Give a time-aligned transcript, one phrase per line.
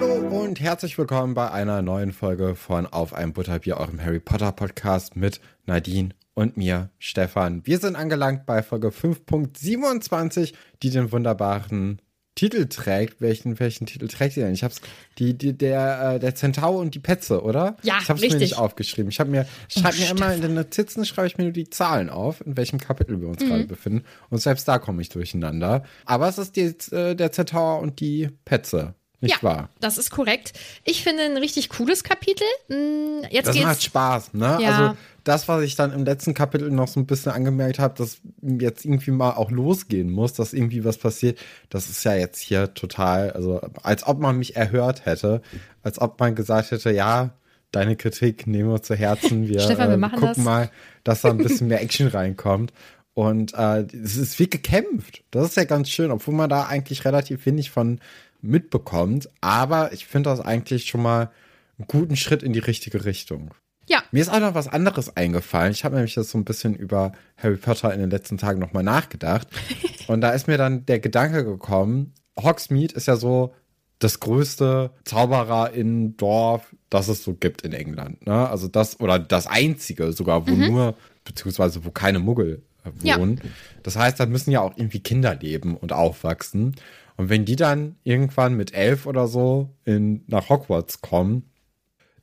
[0.00, 4.50] Hallo und herzlich willkommen bei einer neuen Folge von Auf ein Butterbier, eurem Harry Potter
[4.52, 7.60] Podcast mit Nadine und mir, Stefan.
[7.66, 12.00] Wir sind angelangt bei Folge 5.27, die den wunderbaren
[12.34, 13.20] Titel trägt.
[13.20, 14.54] Welchen, welchen Titel trägt sie denn?
[14.54, 14.80] Ich hab's,
[15.18, 17.76] die, die, der, äh, der Zentaur und die Petze, oder?
[17.82, 18.40] Ja, Ich hab's mir richtig.
[18.40, 19.10] nicht aufgeschrieben.
[19.10, 21.68] Ich habe mir, ich schreib mir immer in den Notizen, schreibe ich mir nur die
[21.68, 23.48] Zahlen auf, in welchem Kapitel wir uns Mhm.
[23.48, 24.04] gerade befinden.
[24.30, 25.84] Und selbst da komme ich durcheinander.
[26.06, 28.94] Aber es ist die, äh, der Zentaur und die Petze.
[29.20, 29.68] Nicht ja, wahr?
[29.80, 30.52] das ist korrekt.
[30.84, 32.46] Ich finde ein richtig cooles Kapitel.
[32.68, 33.66] Mm, Jetzt Das geht's.
[33.66, 34.58] macht Spaß, ne?
[34.60, 34.68] Ja.
[34.70, 38.18] Also das, was ich dann im letzten Kapitel noch so ein bisschen angemerkt habe, dass
[38.40, 41.38] jetzt irgendwie mal auch losgehen muss, dass irgendwie was passiert,
[41.68, 45.42] das ist ja jetzt hier total, also als ob man mich erhört hätte,
[45.82, 47.30] als ob man gesagt hätte, ja,
[47.72, 50.36] deine Kritik nehmen wir zu Herzen, wir, Stefan, wir äh, gucken das.
[50.38, 50.70] mal,
[51.04, 52.72] dass da ein bisschen mehr Action reinkommt.
[53.12, 55.24] Und äh, es ist wie gekämpft.
[55.30, 58.00] Das ist ja ganz schön, obwohl man da eigentlich relativ wenig von
[58.42, 59.28] mitbekommt.
[59.40, 61.30] Aber ich finde das eigentlich schon mal
[61.78, 63.54] einen guten Schritt in die richtige Richtung.
[63.88, 65.72] ja, Mir ist auch noch was anderes eingefallen.
[65.72, 68.82] Ich habe nämlich das so ein bisschen über Harry Potter in den letzten Tagen nochmal
[68.82, 69.48] nachgedacht.
[70.08, 73.54] Und da ist mir dann der Gedanke gekommen, Hogsmeade ist ja so
[73.98, 78.26] das größte Zauberer in Dorf, das es so gibt in England.
[78.26, 78.48] Ne?
[78.48, 83.18] Also das, oder das einzige sogar, wo nur, beziehungsweise wo keine Muggel äh, Ja.
[83.18, 83.40] wohnen.
[83.82, 86.76] Das heißt, da müssen ja auch irgendwie Kinder leben und aufwachsen.
[87.20, 91.50] Und wenn die dann irgendwann mit elf oder so in, nach Hogwarts kommen,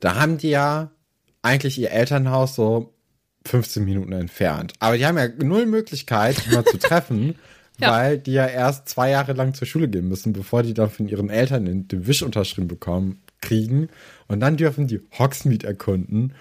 [0.00, 0.90] da haben die ja
[1.40, 2.92] eigentlich ihr Elternhaus so
[3.46, 4.72] 15 Minuten entfernt.
[4.80, 7.36] Aber die haben ja null Möglichkeit, die mal zu treffen,
[7.78, 7.92] Ja.
[7.92, 11.06] weil die ja erst zwei Jahre lang zur Schule gehen müssen, bevor die dann von
[11.06, 13.90] ihren Eltern den, den Wisch unterschrieben bekommen, kriegen.
[14.26, 16.32] Und dann dürfen die Hogsmeade erkunden.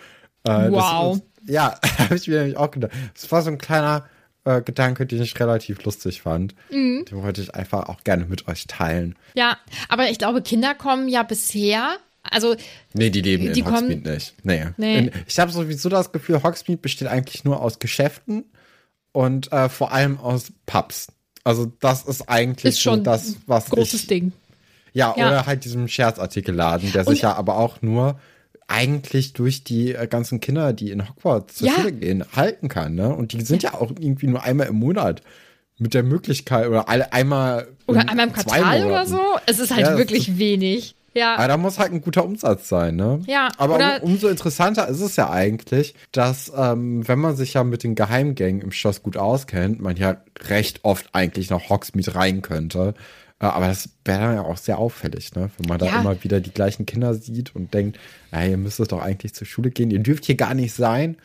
[0.45, 1.19] Äh, Wow.
[1.45, 2.91] Das, ja, habe ich mir nämlich auch gedacht.
[3.13, 4.05] Das war so ein kleiner
[4.47, 6.55] äh, Gedanke, den ich relativ lustig fand.
[6.71, 7.05] Mhm.
[7.05, 9.15] Den wollte ich einfach auch gerne mit euch teilen.
[9.35, 9.57] ja.
[9.89, 11.97] Aber ich glaube, Kinder kommen ja bisher.
[12.23, 12.55] Also,
[12.93, 14.33] Nee, die leben Die in kommen- Hogsmeade nicht.
[14.43, 14.65] Nee.
[14.77, 14.97] Nee.
[14.99, 18.43] In, ich habe sowieso das Gefühl, Hogsmeade besteht eigentlich nur aus Geschäften
[19.13, 21.07] und äh, vor allem aus Pubs.
[21.45, 24.31] Also das ist eigentlich ist schon so das, was großes ich, Ding.
[24.93, 25.27] Ja, Ja.
[25.27, 28.19] oder halt diesem Scherzartikelladen, der sich ja aber auch nur
[28.67, 31.73] eigentlich durch die äh, ganzen Kinder, die in Hogwarts zur Ja.
[31.75, 32.95] Schule gehen, halten kann.
[32.95, 33.13] Ne?
[33.13, 33.73] Und die sind ja.
[33.73, 35.21] auch irgendwie nur einmal im Monat
[35.79, 39.21] mit der Möglichkeit oder alle einmal Oder in einmal im Quartal oder so.
[39.45, 40.95] Es ist halt Ja, wirklich wenig.
[41.13, 41.35] Ja.
[41.35, 43.21] Aber da muss halt ein guter Umsatz sein, ne?
[43.25, 47.63] Ja, Aber um, umso interessanter ist es ja eigentlich, dass, ähm, wenn man sich ja
[47.63, 50.17] mit den Geheimgängen im Schloss gut auskennt, man ja
[50.47, 52.93] recht oft eigentlich nach Hogsmeade rein könnte.
[53.39, 55.49] Äh, aber das wäre dann ja auch sehr auffällig, ne?
[55.57, 55.99] Wenn man da Ja.
[56.01, 57.99] immer wieder die gleichen Kinder sieht und denkt,
[58.31, 61.17] ja, ihr müsstet doch eigentlich zur Schule gehen, ihr dürft hier gar nicht sein.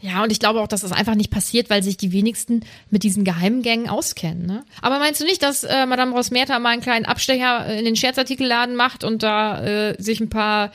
[0.00, 3.04] Ja, und ich glaube auch, dass das einfach nicht passiert, weil sich die wenigsten mit
[3.04, 4.46] diesen Geheimgängen auskennen.
[4.46, 4.64] Ne?
[4.80, 7.94] Aber meinst du nicht, dass äh, Madame Rosmerta mal einen kleinen Abstecher äh, in den
[7.94, 10.72] Scherzartikelladen macht und da äh, sich ein paar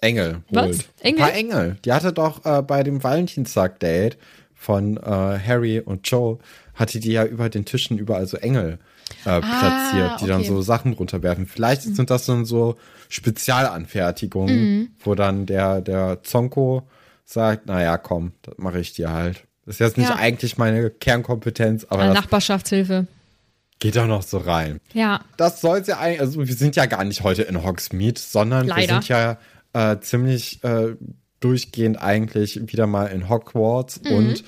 [0.00, 0.64] Engel Was?
[0.64, 0.88] holt.
[1.00, 1.22] Engel?
[1.22, 1.76] Ein paar Engel.
[1.84, 4.16] Die hatte doch äh, bei dem Valentinstag-Date
[4.54, 6.38] von äh, Harry und Joe,
[6.74, 8.78] hatte die ja über den Tischen überall so Engel
[9.24, 10.48] äh, platziert, die dann okay.
[10.48, 11.46] so Sachen runterwerfen.
[11.46, 12.76] Vielleicht sind das dann so
[13.08, 14.88] Spezialanfertigungen, Mhm.
[15.02, 16.88] wo dann der, der Zonko
[17.24, 19.44] sagt, naja, komm, das mache ich dir halt.
[19.66, 20.16] Das ist jetzt nicht Ja.
[20.16, 23.06] eigentlich meine Kernkompetenz, aber Nachbarschaftshilfe.
[23.80, 24.78] geht doch noch so rein.
[24.92, 25.20] Ja.
[25.36, 28.74] Das soll ja eigentlich, also wir sind ja gar nicht heute in Hogsmeade, sondern wir
[28.74, 28.94] Leider.
[28.94, 29.38] sind ja
[29.72, 30.94] äh, ziemlich äh,
[31.40, 34.12] durchgehend eigentlich wieder mal in Hogwarts Mhm.
[34.12, 34.44] und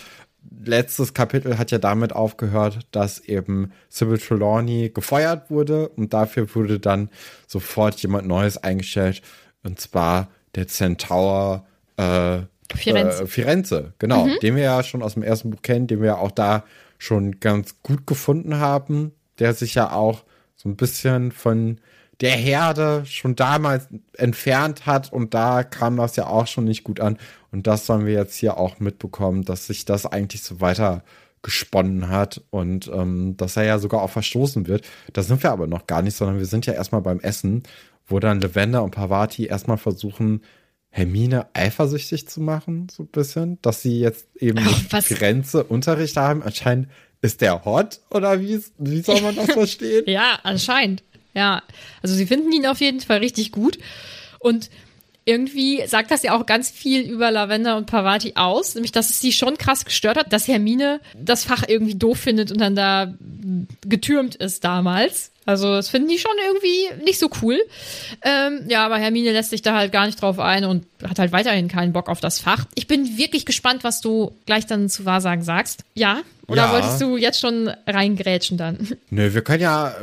[0.66, 6.78] letztes Kapitel hat ja damit aufgehört, dass eben Sybil Trelawney gefeuert wurde und dafür wurde
[6.78, 7.10] dann
[7.46, 9.22] sofort jemand Neues eingestellt
[9.62, 11.66] und zwar der Centaur
[11.96, 12.38] äh,
[12.74, 13.22] Firenze.
[13.22, 16.30] Äh, Firenze, genau, den wir ja schon aus dem ersten Buch kennen, den wir auch
[16.30, 16.64] da
[16.98, 20.24] schon ganz gut gefunden haben, der sich ja auch
[20.56, 21.78] so ein bisschen von
[22.20, 27.00] der Herde schon damals entfernt hat und da kam das ja auch schon nicht gut
[27.00, 27.18] an
[27.52, 31.02] und das sollen wir jetzt hier auch mitbekommen, dass sich das eigentlich so weiter
[31.42, 34.84] gesponnen hat und ähm, dass er ja sogar auch verstoßen wird.
[35.12, 37.62] Da sind wir aber noch gar nicht, sondern wir sind ja erstmal beim Essen,
[38.06, 40.42] wo dann Lavender und Pavati erstmal versuchen,
[40.88, 45.00] Hermine eifersüchtig zu machen, so ein bisschen, dass sie jetzt eben Oh?
[45.00, 46.42] Firenze Unterricht haben.
[46.42, 46.88] Anscheinend
[47.20, 50.04] ist der hot oder wie, wie soll man das verstehen?
[50.06, 51.02] Ja, anscheinend.
[51.36, 51.62] Ja.
[52.02, 53.78] Also sie finden ihn auf jeden Fall richtig gut.
[54.40, 54.70] Und
[55.26, 59.20] irgendwie sagt das ja auch ganz viel über Lavender und Pavati aus, nämlich dass es
[59.20, 63.12] sie schon krass gestört hat, dass Hermine das Fach irgendwie doof findet und dann da
[63.84, 65.32] getürmt ist damals.
[65.44, 67.60] Also das finden die schon irgendwie nicht so cool.
[68.22, 71.32] Ähm, ja, aber Hermine lässt sich da halt gar nicht drauf ein und hat halt
[71.32, 72.64] weiterhin keinen Bock auf das Fach.
[72.74, 75.84] Ich bin wirklich gespannt, was du gleich dann zu Wahrsagen sagst.
[75.94, 76.22] Ja?
[76.48, 76.72] Oder Ja.
[76.72, 78.78] wolltest du jetzt schon reingrätschen dann?
[79.10, 79.94] Nö, wir können ja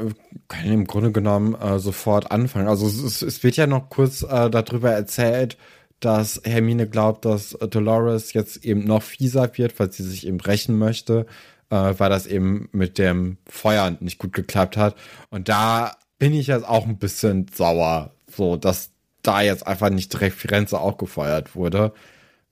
[0.48, 2.68] können im Grunde genommen äh, sofort anfangen.
[2.68, 5.58] Also es, es wird ja noch kurz äh, darüber erzählt,
[6.00, 10.40] dass Hermine glaubt, dass äh, Dolores jetzt eben noch fieser wird, weil sie sich eben
[10.42, 11.26] rächen möchte,
[11.70, 14.96] äh, weil das eben mit dem Feuer nicht gut geklappt hat.
[15.30, 18.90] Und da bin ich jetzt auch ein bisschen sauer, so dass
[19.22, 21.94] da jetzt einfach nicht direkt Firenze auch gefeuert wurde.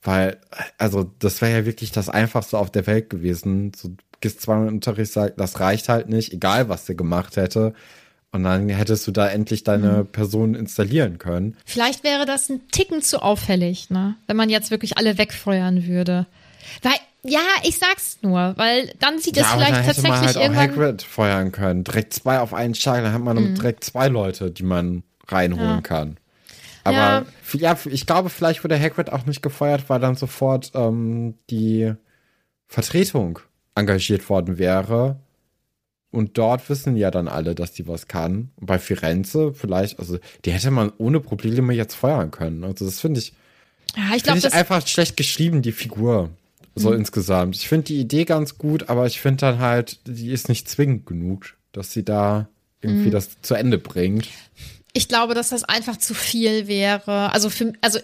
[0.03, 0.38] Weil,
[0.77, 3.71] also, das wäre ja wirklich das Einfachste auf der Welt gewesen.
[3.75, 6.95] So, du gehst zweimal in den Unterricht, sagst, das reicht halt nicht, egal was der
[6.95, 7.74] gemacht hätte.
[8.33, 11.57] Und dann hättest du da endlich deine Person installieren können.
[11.65, 14.15] Vielleicht wäre das ein Ticken zu auffällig, ne?
[14.25, 16.25] Wenn man jetzt wirklich alle wegfeuern würde.
[16.81, 16.94] Weil,
[17.24, 20.27] ja, ich sag's nur, weil dann sieht es ja, aber vielleicht dann hätte man tatsächlich
[20.27, 20.69] halt auch irgendwann.
[20.77, 20.81] Mhm.
[20.81, 21.83] Hagrid feuern können.
[21.83, 25.81] Direkt zwei auf einen Schlag, dann hat man direkt zwei Leute, die man reinholen Ja.
[25.81, 26.18] kann.
[26.83, 27.25] Aber Ja.
[27.54, 27.78] ja.
[27.86, 31.94] ich glaube, vielleicht wurde Hagrid auch nicht gefeuert, weil dann sofort ähm, die
[32.68, 33.39] Vertretung
[33.75, 35.19] engagiert worden wäre.
[36.12, 38.51] Und dort wissen ja dann alle, dass die was kann.
[38.57, 42.63] Und bei Firenze vielleicht, also die hätte man ohne Probleme jetzt feuern können.
[42.66, 43.34] Also das finde ich,
[43.95, 44.39] ja, ich glaube.
[44.39, 44.54] Mhm.
[44.54, 46.30] einfach schlecht geschrieben, die Figur.
[46.74, 47.56] So insgesamt.
[47.57, 51.06] Ich finde die Idee ganz gut, aber ich finde dann halt, die ist nicht zwingend
[51.06, 52.48] genug, dass sie da
[52.81, 53.12] irgendwie Mhm.
[53.12, 54.27] das zu Ende bringt.
[54.94, 57.32] Ich glaube, dass das einfach zu viel wäre.
[57.34, 58.00] Also für, also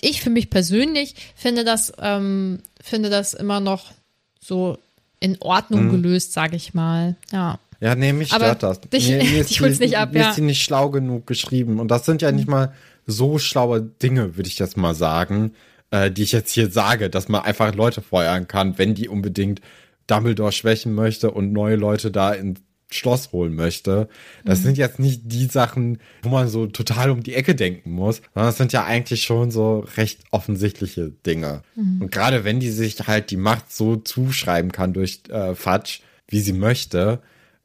[0.00, 3.92] ich für mich persönlich finde das, ähm, finde das immer noch
[4.40, 4.78] so
[5.20, 5.90] in Ordnung Mhm.
[6.02, 7.16] gelöst, sage ich mal.
[7.32, 7.58] Ja.
[7.80, 8.80] Ja, nee, mich Aber stört das.
[8.92, 10.28] dich- mir, mir ist die, nicht ab, mir ja.
[10.30, 11.78] ist die nicht schlau genug geschrieben.
[11.80, 12.72] Und das sind ja nicht mal
[13.06, 15.52] so schlaue Dinge, würde ich jetzt mal sagen,
[15.90, 19.60] äh, die ich jetzt hier sage, dass man einfach Leute feuern kann, wenn die unbedingt
[20.08, 22.60] Dumbledore schwächen möchte und neue Leute da ins
[22.94, 24.08] Schloss holen möchte.
[24.44, 24.62] Das Mhm.
[24.64, 28.48] sind jetzt nicht die Sachen, wo man so total um die Ecke denken muss, sondern
[28.48, 31.62] das sind ja eigentlich schon so recht offensichtliche Dinge.
[31.74, 32.02] Mhm.
[32.02, 36.40] Und gerade wenn die sich halt die Macht so zuschreiben kann durch äh, Fatsch, wie
[36.40, 37.20] sie möchte,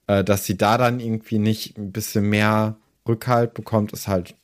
[0.07, 4.35] äh, dass sie da dann irgendwie nicht ein bisschen mehr Rückhalt bekommt, ist halt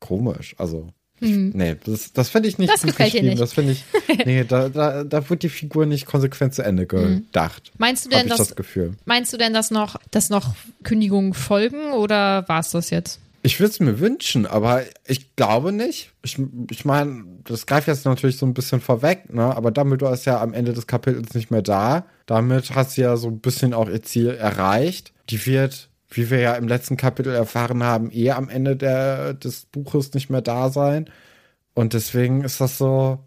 [0.00, 0.54] komisch.
[0.58, 0.88] Also,
[1.20, 2.72] ich, nee, das, das finde ich nicht.
[2.72, 3.28] Das gut geschrieben.
[3.28, 3.40] nicht.
[3.40, 3.84] Das finde ich,
[4.26, 7.72] nee, da, da, da wird die Figur nicht konsequent zu Ende gedacht.
[7.78, 8.94] Meinst du denn, dass, das Gefühl.
[9.04, 13.20] meinst du denn, dass noch, dass noch Kündigungen folgen oder war es das jetzt?
[13.46, 16.10] Ich würde es mir wünschen, aber ich glaube nicht.
[16.24, 16.36] Ich,
[16.68, 19.56] ich meine, das greift jetzt natürlich so ein bisschen vorweg, ne?
[19.56, 22.06] aber Dumbledore ist ja am Ende des Kapitels nicht mehr da.
[22.26, 25.12] Damit hat sie ja so ein bisschen auch ihr Ziel erreicht.
[25.30, 29.66] Die wird, wie wir ja im letzten Kapitel erfahren haben, eh am Ende der, des
[29.66, 31.10] Buches nicht mehr da sein.
[31.74, 33.24] Und deswegen ist das so,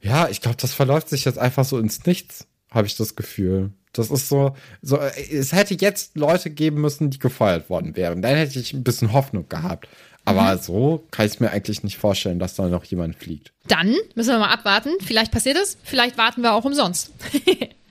[0.00, 3.72] ja, ich glaube, das verläuft sich jetzt einfach so ins Nichts, habe ich das Gefühl.
[3.92, 8.22] Das ist so, so, es hätte jetzt Leute geben müssen, die gefeuert worden wären.
[8.22, 9.88] Dann hätte ich ein bisschen Hoffnung gehabt.
[10.24, 13.52] Aber so kann ich es mir eigentlich nicht vorstellen, dass da noch jemand fliegt.
[13.68, 14.90] Dann müssen wir mal abwarten.
[15.00, 17.12] Vielleicht passiert es, vielleicht warten wir auch umsonst.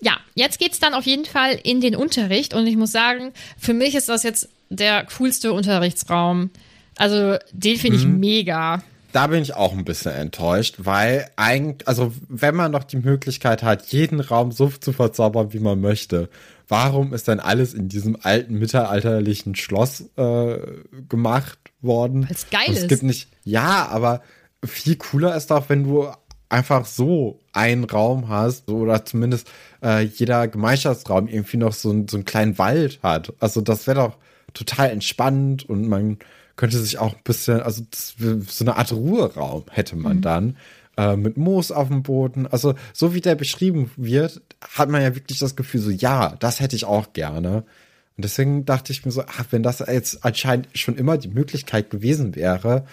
[0.00, 3.74] ja, jetzt geht's dann auf jeden Fall in den Unterricht und ich muss sagen, für
[3.74, 6.50] mich ist das jetzt der coolste Unterrichtsraum.
[6.96, 8.82] Also, den finde ich mega.
[9.12, 13.62] Da bin ich auch ein bisschen enttäuscht, weil eigentlich, also wenn man noch die Möglichkeit
[13.62, 16.28] hat, jeden Raum so zu verzaubern, wie man möchte,
[16.68, 20.58] warum ist dann alles in diesem alten mittelalterlichen Schloss äh,
[21.08, 22.28] gemacht worden?
[22.28, 22.88] Weil's geil Und es ist.
[22.88, 24.20] gibt nicht, ja, aber
[24.64, 26.08] viel cooler ist doch, wenn du
[26.48, 29.50] einfach so einen Raum hast oder zumindest
[29.82, 33.32] äh, jeder Gemeinschaftsraum irgendwie noch so, ein- so einen kleinen Wald hat.
[33.40, 34.16] Also das wäre doch
[34.52, 36.18] total entspannt und man
[36.56, 40.56] könnte sich auch ein bisschen, also das, so eine Art Ruheraum hätte man dann
[40.96, 42.46] äh, mit Moos auf dem Boden.
[42.46, 46.60] Also so wie der beschrieben wird, hat man ja wirklich das Gefühl so, ja, das
[46.60, 47.64] hätte ich auch gerne.
[48.16, 51.90] Und deswegen dachte ich mir so, ach, wenn das jetzt anscheinend schon immer die Möglichkeit
[51.90, 52.86] gewesen wäre,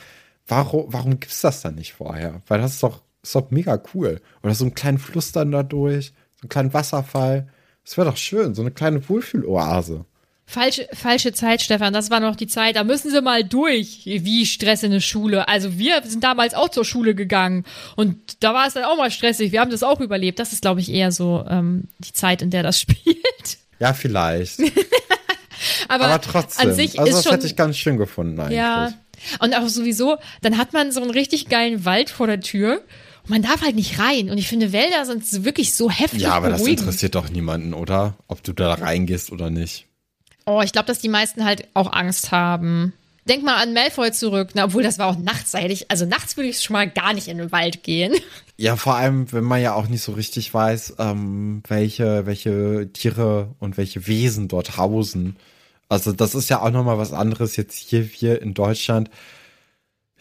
[0.47, 2.41] warum, warum gibt's das dann nicht vorher?
[2.47, 4.21] Weil das ist doch, ist doch mega cool.
[4.43, 7.47] Oder so einen kleinen Fluss dann da durch, so einen kleinen Wasserfall.
[7.83, 10.05] Das wäre doch schön, so eine kleine Wohlfühloase.
[10.45, 11.93] Falsche, falsche Zeit, Stefan.
[11.93, 12.75] Das war noch die Zeit.
[12.75, 14.01] Da müssen sie mal durch.
[14.05, 15.47] Wie Stress in der Schule.
[15.47, 17.63] Also wir sind damals auch zur Schule gegangen.
[17.95, 19.53] Und da war es dann auch mal stressig.
[19.53, 20.39] Wir haben das auch überlebt.
[20.39, 23.15] Das ist, glaube ich, eher so ähm, die Zeit, in der das spielt.
[23.79, 24.59] Ja, vielleicht.
[25.87, 26.69] Aber, Aber trotzdem.
[26.69, 27.31] an sich also ist das schon.
[27.33, 28.57] hätte ich ganz schön gefunden eigentlich.
[28.57, 28.91] ja.
[29.39, 32.81] Und auch sowieso, dann hat man so einen richtig geilen Wald vor der Tür.
[33.31, 34.29] Man darf halt nicht rein.
[34.29, 36.81] Und ich finde, Wälder sind wirklich so heftig Ja, aber das beruhigend.
[36.81, 38.15] interessiert doch niemanden, oder?
[38.27, 39.87] Ob du da reingehst oder nicht.
[40.45, 42.93] Oh, ich glaube, dass die meisten halt auch Angst haben.
[43.29, 44.49] Denk mal an Malfoy zurück.
[44.53, 45.53] Na, obwohl das war auch nachts.
[45.53, 48.13] ich- Also nachts würde ich schon mal gar nicht in den Wald gehen.
[48.57, 53.47] Ja, vor allem, wenn man ja auch nicht so richtig weiß, ähm, welche, welche Tiere
[53.59, 55.35] und welche Wesen dort hausen.
[55.89, 59.09] Also das ist ja auch nochmal was anderes jetzt hier wir in Deutschland.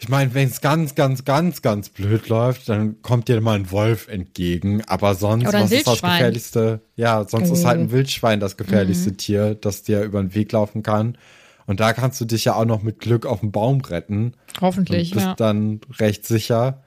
[0.01, 3.69] Ich meine, wenn es ganz, ganz, ganz, ganz blöd läuft, dann kommt dir mal ein
[3.69, 4.81] Wolf entgegen.
[4.87, 6.81] Aber sonst, Oder was ist das gefährlichste?
[6.95, 7.81] Ja, sonst ist halt Oh.
[7.83, 11.19] ein Wildschwein das gefährlichste Tier, das dir über den Weg laufen kann.
[11.67, 14.33] Und da kannst du dich ja auch noch mit Glück auf den Baum retten.
[14.59, 15.35] Hoffentlich, und bist ja.
[15.35, 16.81] dann recht sicher.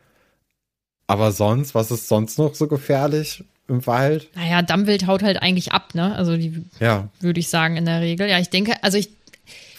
[1.07, 4.29] Aber sonst, was ist sonst noch so gefährlich im Wald?
[4.35, 6.17] Naja, Dammwild haut halt eigentlich ab, ne?
[6.17, 8.29] Also die Ja, würde ich sagen in der Regel.
[8.29, 9.11] Ja, ich denke, also ich,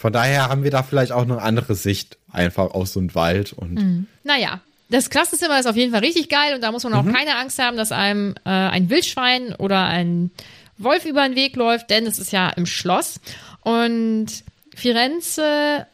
[0.06, 3.54] von daher haben wir da vielleicht auch eine andere Sicht einfach aus so einem Wald
[3.54, 4.62] und naja.
[4.90, 7.12] Das Klassenzimmer ist auf jeden Fall richtig geil und da muss man auch Mhm.
[7.12, 10.30] keine Angst haben, dass einem äh, ein Wildschwein oder ein
[10.78, 13.20] Wolf über den Weg läuft, denn es ist ja im Schloss.
[13.62, 14.28] Und
[14.76, 15.88] Firenze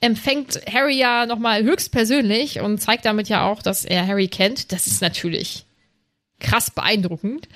[0.00, 4.70] empfängt Harry ja nochmal höchstpersönlich und zeigt damit ja auch, dass er Harry kennt.
[4.70, 5.64] Das ist natürlich
[6.40, 7.48] krass beeindruckend.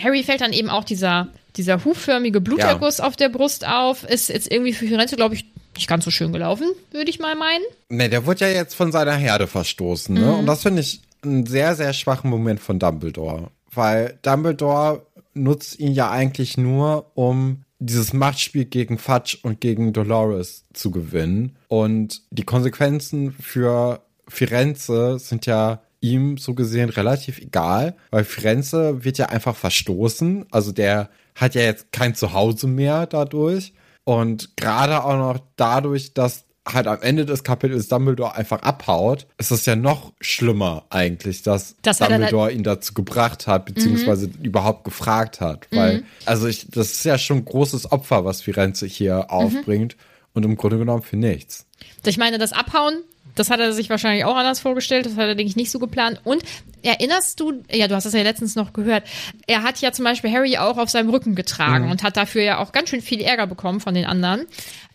[0.00, 1.26] Harry fällt dann eben auch dieser,
[1.56, 4.04] dieser hufförmige Bluterguss auf der Brust auf.
[4.04, 5.44] Ist jetzt irgendwie für Firenze, glaube ich,
[5.76, 7.64] nicht ganz so schön gelaufen, würde ich mal meinen.
[7.88, 10.34] Ne, der wurde ja jetzt von seiner Herde verstoßen, ne?
[10.34, 13.50] Und das finde ich einen sehr, sehr schwachen Moment von Dumbledore.
[13.72, 20.64] Weil Dumbledore nutzt ihn ja eigentlich nur, um dieses Machtspiel gegen Fudge und gegen Dolores
[20.72, 21.56] zu gewinnen.
[21.68, 29.18] Und die Konsequenzen für Firenze sind ja ihm so gesehen relativ egal, weil Firenze wird
[29.18, 30.46] ja einfach verstoßen.
[30.50, 33.72] Also der hat ja jetzt kein Zuhause mehr dadurch.
[34.04, 39.50] Und gerade auch noch dadurch, dass halt am Ende des Kapitels Dumbledore einfach abhaut, ist
[39.50, 44.44] es ja noch schlimmer eigentlich, dass Das er Dumbledore ihn dazu gebracht hat, beziehungsweise Mhm.
[44.44, 45.66] überhaupt gefragt hat.
[45.72, 48.90] Weil, also ich, das ist ja schon ein großes Opfer, was Firenze Mhm.
[48.90, 49.96] hier aufbringt.
[50.32, 51.66] Und im Grunde genommen für nichts.
[52.04, 53.02] Ich meine, das Abhauen,
[53.34, 55.06] das hat er sich wahrscheinlich auch anders vorgestellt.
[55.06, 56.20] Das hat er, denke ich, nicht so geplant.
[56.24, 56.42] Und
[56.82, 59.04] erinnerst du, ja, du hast das ja letztens noch gehört,
[59.46, 62.58] er hat ja zum Beispiel Harry auch auf seinem Rücken getragen und hat dafür ja
[62.58, 64.46] auch ganz schön viel Ärger bekommen von den anderen.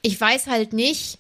[0.02, 1.18] Ich weiß halt nicht,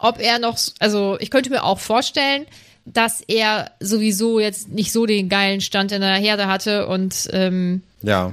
[0.00, 2.46] ob er noch, also ich könnte mir auch vorstellen,
[2.84, 7.82] dass er sowieso jetzt nicht so den geilen Stand in der Herde hatte und ähm,
[8.02, 8.32] Ja.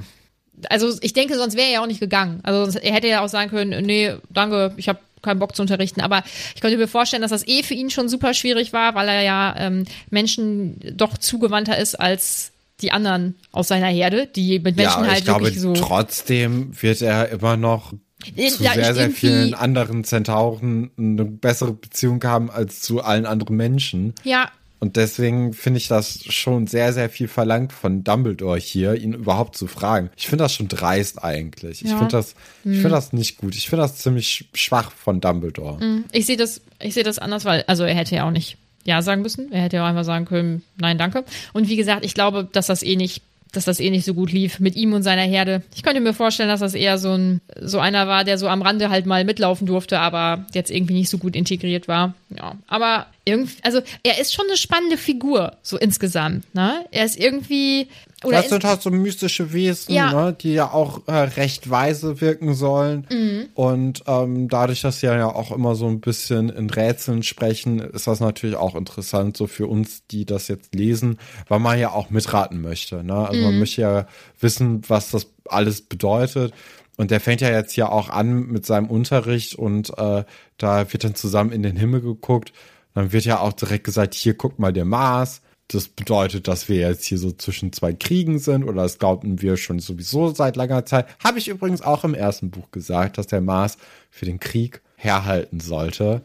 [0.70, 2.40] also ich denke, sonst wäre er ja auch nicht gegangen.
[2.42, 6.00] Also er hätte ja auch sagen können, nee, danke, ich habe keinen Bock zu unterrichten.
[6.00, 6.22] Aber
[6.54, 9.22] ich könnte mir vorstellen, dass das eh für ihn schon super schwierig war, weil er
[9.22, 14.84] ja ähm, Menschen doch zugewandter ist als die anderen aus seiner Herde, die mit Ja,
[14.84, 15.72] Menschen aber halt ich glaube, wirklich so.
[15.74, 17.92] trotzdem wird er immer noch
[18.34, 23.26] Ja, zu ich sehr, sehr vielen anderen Zentauren eine bessere Beziehung haben als zu allen
[23.26, 24.14] anderen Menschen.
[24.24, 29.14] Ja, Und deswegen finde ich das schon sehr, sehr viel verlangt von Dumbledore hier, ihn
[29.14, 30.10] überhaupt zu fragen.
[30.16, 31.82] Ich finde das schon dreist eigentlich.
[31.82, 31.96] Ich Ja.
[31.96, 32.72] finde das, Hm.
[32.72, 33.54] ich finde das nicht gut.
[33.54, 36.02] Ich finde das ziemlich sch- schwach von Dumbledore.
[36.12, 39.02] ich sehe das, ich sehe das anders, weil, also er hätte ja auch nicht Ja
[39.02, 39.50] sagen müssen.
[39.50, 41.24] Er hätte ja auch einfach sagen können, nein, danke.
[41.52, 43.22] Und wie gesagt, ich glaube, dass das eh nicht
[43.56, 45.62] dass das eh nicht so gut lief mit ihm und seiner Herde.
[45.74, 48.62] Ich könnte mir vorstellen, dass das eher so ein so einer war, der so am
[48.62, 52.14] Rande halt mal mitlaufen durfte, aber jetzt irgendwie nicht so gut integriert war.
[52.30, 56.44] Ja, aber irgendwie, also er ist schon eine spannende Figur so insgesamt.
[56.54, 57.88] Ne, er ist irgendwie
[58.24, 60.10] Oder das sind halt so mystische Wesen, Ja.
[60.12, 63.06] ne, die ja auch äh, recht weise wirken sollen.
[63.10, 63.48] Mhm.
[63.54, 68.06] Und ähm, dadurch, dass sie ja auch immer so ein bisschen in Rätseln sprechen, ist
[68.06, 71.18] das natürlich auch interessant, so für uns, die das jetzt lesen,
[71.48, 73.04] weil man ja auch mitraten möchte.
[73.04, 73.14] Ne?
[73.14, 73.44] Also Mhm.
[73.44, 74.06] man möchte ja
[74.40, 76.54] wissen, was das alles bedeutet.
[76.96, 80.24] Und der fängt ja jetzt ja auch an mit seinem Unterricht und äh,
[80.56, 82.54] da wird dann zusammen in den Himmel geguckt.
[82.94, 85.42] Dann wird ja auch direkt gesagt, hier guckt mal der Mars.
[85.68, 89.56] Das bedeutet, dass wir jetzt hier so zwischen zwei Kriegen sind oder das glaubten wir
[89.56, 91.06] schon sowieso seit langer Zeit.
[91.22, 93.76] Habe ich übrigens auch im ersten Buch gesagt, dass der Mars
[94.10, 96.22] für den Krieg herhalten sollte,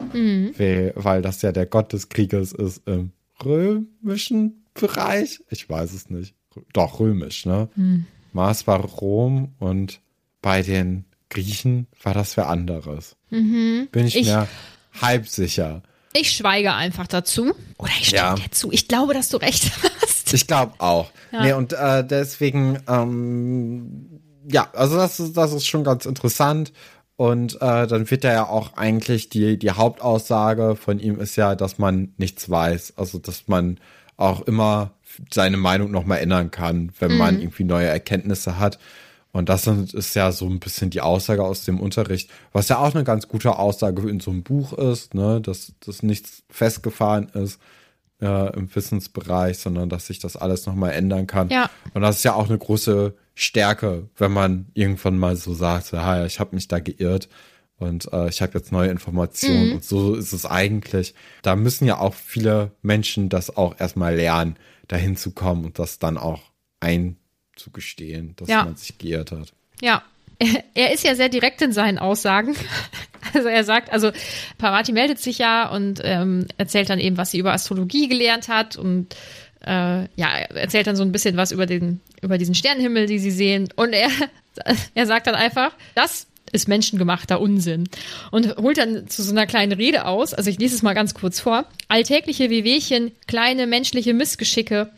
[0.56, 3.10] weil, weil das ja der Gott des Krieges ist im
[3.44, 5.40] römischen Bereich.
[5.50, 6.34] Ich weiß es nicht.
[6.72, 7.68] Doch, römisch, ne?
[8.32, 10.00] Mars war Rom und
[10.40, 13.16] bei den Griechen war das wer anderes.
[13.30, 14.48] Bin ich, Ich- mir
[15.00, 15.82] halb sicher.
[16.14, 17.52] Ich schweige einfach dazu.
[17.78, 18.34] Oder ich stimme Ja.
[18.34, 18.70] dir zu.
[18.72, 19.70] Ich glaube, dass du recht
[20.02, 20.32] hast.
[20.34, 21.10] Ich glaube auch.
[21.30, 26.72] Nee, und äh, deswegen, ähm, ja, also das ist, das ist schon ganz interessant.
[27.16, 31.54] Und äh, dann wird er ja auch eigentlich die, die Hauptaussage von ihm ist ja,
[31.54, 32.94] dass man nichts weiß.
[32.96, 33.78] Also, dass man
[34.16, 34.92] auch immer
[35.30, 38.78] seine Meinung nochmal ändern kann, wenn man irgendwie neue Erkenntnisse hat.
[39.32, 42.94] Und das ist ja so ein bisschen die Aussage aus dem Unterricht, was ja auch
[42.94, 47.58] eine ganz gute Aussage in so einem Buch ist, ne, dass, dass nichts festgefahren ist
[48.20, 51.48] äh, im Wissensbereich, sondern dass sich das alles nochmal ändern kann.
[51.48, 51.70] Ja.
[51.94, 56.26] Und das ist ja auch eine große Stärke, wenn man irgendwann mal so sagt, ja,
[56.26, 57.30] ich habe mich da geirrt
[57.78, 61.14] und äh, ich habe jetzt neue Informationen und so ist es eigentlich.
[61.40, 64.56] Da müssen ja auch viele Menschen das auch erstmal lernen,
[64.88, 66.42] dahin zu kommen und das dann auch
[67.56, 68.64] einzugestehen, dass Ja.
[68.64, 69.52] man sich geirrt hat.
[69.80, 70.02] Ja.
[70.74, 72.56] Er- ist ja sehr direkt in seinen Aussagen.
[73.34, 74.10] Also er sagt, also
[74.58, 78.76] Parvati meldet sich ja und ähm, erzählt dann eben, was sie über Astrologie gelernt hat
[78.76, 79.14] und
[79.64, 83.20] äh, ja, er erzählt dann so ein bisschen was über den, über diesen Sternenhimmel, die
[83.20, 83.68] sie sehen.
[83.76, 84.10] Und er,
[84.94, 87.88] er sagt dann einfach, das ist menschengemachter Unsinn.
[88.32, 91.14] Und holt dann zu so einer kleinen Rede aus, also ich lese es mal ganz
[91.14, 91.64] kurz vor.
[91.88, 94.90] Alltägliche Wehwehchen, kleine menschliche Missgeschicke,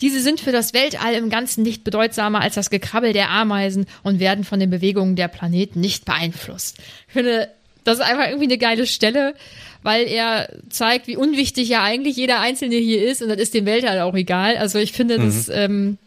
[0.00, 4.20] diese sind für das Weltall im Ganzen nicht bedeutsamer als das Gekrabbel der Ameisen und
[4.20, 6.78] werden von den Bewegungen der Planeten nicht beeinflusst.
[7.06, 7.48] Ich finde,
[7.84, 9.34] das ist einfach irgendwie eine geile Stelle,
[9.82, 13.66] weil er zeigt, wie unwichtig ja eigentlich jeder Einzelne hier ist und das ist dem
[13.66, 14.56] Weltall auch egal.
[14.56, 15.98] Also ich finde das, ähm,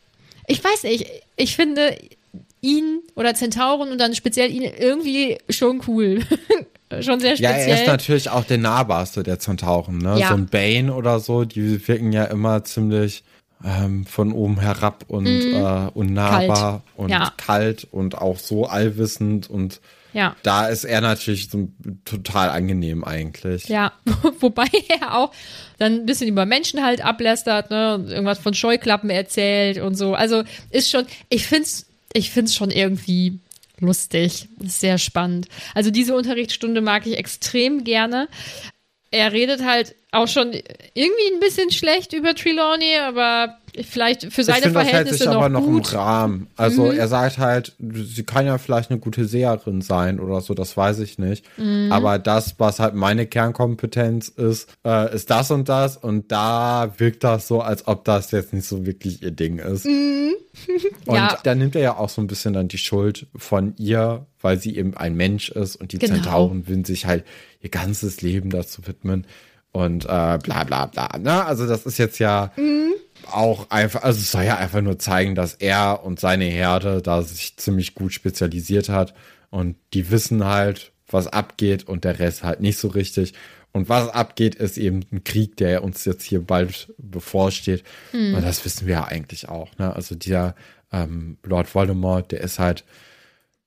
[0.47, 1.05] ich weiß nicht,
[1.35, 1.97] ich finde
[2.61, 6.21] ihn oder Zentauren und dann speziell ihn irgendwie schon cool.
[7.01, 7.69] schon sehr Ja, speziell.
[7.69, 10.17] er ist natürlich auch der nahbarste der Zentauren, ne?
[10.19, 10.29] Ja.
[10.29, 13.23] So ein Bane oder so, die wirken ja immer ziemlich
[13.63, 16.81] ähm, von oben herab und äh, unnahbar Kalt.
[16.97, 17.33] und Ja.
[17.37, 19.81] kalt und auch so allwissend und
[20.13, 20.35] ja.
[20.43, 21.67] da ist er natürlich so
[22.05, 23.67] total angenehm eigentlich.
[23.67, 23.91] Ja,
[24.39, 25.31] wobei er auch
[25.77, 30.13] dann ein bisschen über Menschen halt ablästert, ne, und irgendwas von Scheuklappen erzählt und so.
[30.15, 33.39] Also ist schon, ich find's, ich find's schon irgendwie
[33.81, 35.47] lustig, sehr spannend.
[35.73, 38.29] Also diese Unterrichtsstunde mag ich extrem gerne.
[39.11, 40.51] Er redet halt auch schon
[40.93, 45.17] irgendwie ein bisschen schlecht über Trelawney, aber vielleicht für Ich seine finde, das hält Verhältnisse
[45.19, 45.67] sich aber noch.
[45.67, 45.77] Mhm.
[45.77, 46.47] im Rahmen.
[46.55, 50.75] Also er sagt halt, sie kann ja vielleicht eine gute Seherin sein oder so, das
[50.77, 51.45] weiß ich nicht.
[51.57, 51.91] Mhm.
[51.91, 55.97] Aber das, was halt meine Kernkompetenz ist, äh, ist das und das.
[55.97, 59.85] Und da wirkt das so, als ob das jetzt nicht so wirklich ihr Ding ist.
[61.05, 61.13] Und Mhm.
[61.15, 61.37] Ja.
[61.43, 64.77] da nimmt er ja auch so ein bisschen dann die Schuld von ihr, weil sie
[64.77, 66.13] eben ein Mensch ist und die Genau.
[66.13, 67.25] Zentauren will sich halt
[67.61, 69.27] ihr ganzes Leben dazu widmen
[69.73, 70.07] und äh,
[70.41, 71.09] bla bla bla.
[71.19, 71.43] Ne?
[71.45, 72.51] Also das ist jetzt ja
[73.35, 77.21] auch einfach, also es soll ja einfach nur zeigen, dass er und seine Herde da
[77.21, 79.13] sich ziemlich gut spezialisiert hat
[79.49, 83.33] und die wissen halt, was abgeht und der Rest halt nicht so richtig.
[83.71, 87.83] Und was abgeht, ist eben ein Krieg, der uns jetzt hier bald bevorsteht.
[88.35, 89.77] Und das wissen wir ja eigentlich auch.
[89.77, 89.93] Ne?
[89.93, 90.55] Also dieser
[90.91, 92.85] ähm, Lord Voldemort, der ist halt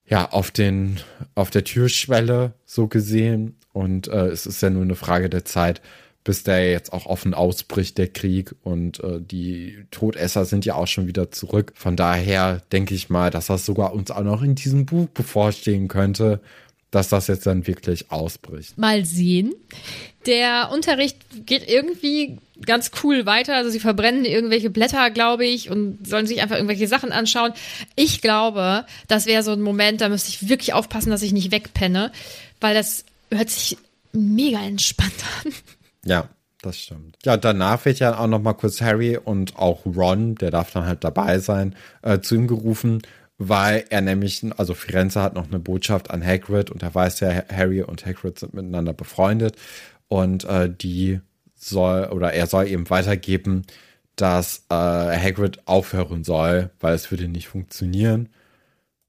[0.07, 0.99] ja auf den
[1.35, 5.83] auf der Türschwelle so gesehen und äh, es ist ja nur eine Frage der Zeit,
[6.25, 10.87] bis der jetzt auch offen ausbricht der Krieg und äh, die Todesser sind ja auch
[10.87, 11.73] schon wieder zurück.
[11.75, 15.89] Von daher denke ich mal, dass das sogar uns auch noch in diesem Buch bevorstehen
[15.89, 16.41] könnte,
[16.91, 18.79] dass das jetzt dann wirklich ausbricht.
[18.79, 19.55] Mal sehen.
[20.27, 23.55] Der Unterricht geht irgendwie ganz cool weiter.
[23.55, 27.53] Also sie verbrennen irgendwelche Blätter, glaube ich, und sollen sich einfach irgendwelche Sachen anschauen.
[27.95, 31.53] Ich glaube, das wäre so ein Moment, da müsste ich wirklich aufpassen, dass ich nicht
[31.53, 32.11] wegpenne,
[32.61, 33.77] weil das hört sich
[34.13, 35.13] mega entspannt
[35.45, 35.53] an.
[36.09, 36.29] Ja,
[36.63, 37.17] das stimmt.
[37.25, 40.87] Ja, danach wird ja auch noch mal kurz Harry und auch Ron, der darf dann
[40.87, 43.03] halt dabei sein, äh, zu ihm gerufen,
[43.39, 47.45] weil er nämlich, also Firenze hat noch eine Botschaft an Hagrid und er weiß ja,
[47.53, 49.57] Harry und Hagrid sind miteinander befreundet
[50.09, 51.21] und äh, die
[51.55, 53.65] soll oder er soll eben weitergeben,
[54.17, 58.31] dass äh, Hagrid aufhören soll, weil es würde nicht funktionieren.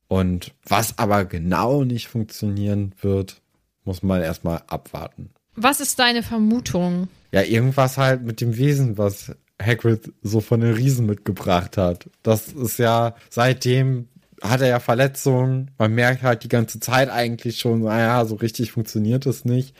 [0.08, 3.42] Und was aber genau nicht funktionieren wird,
[3.86, 5.32] muss man erstmal abwarten.
[5.62, 7.08] Was ist deine Vermutung?
[7.32, 12.10] Ja, irgendwas halt mit dem Wesen, was Hagrid so von den Riesen mitgebracht hat.
[12.24, 14.08] Das ist ja seitdem
[14.42, 15.72] hat er ja Verletzungen.
[15.78, 19.76] Man merkt halt die ganze Zeit eigentlich schon, naja, so richtig funktioniert es nicht.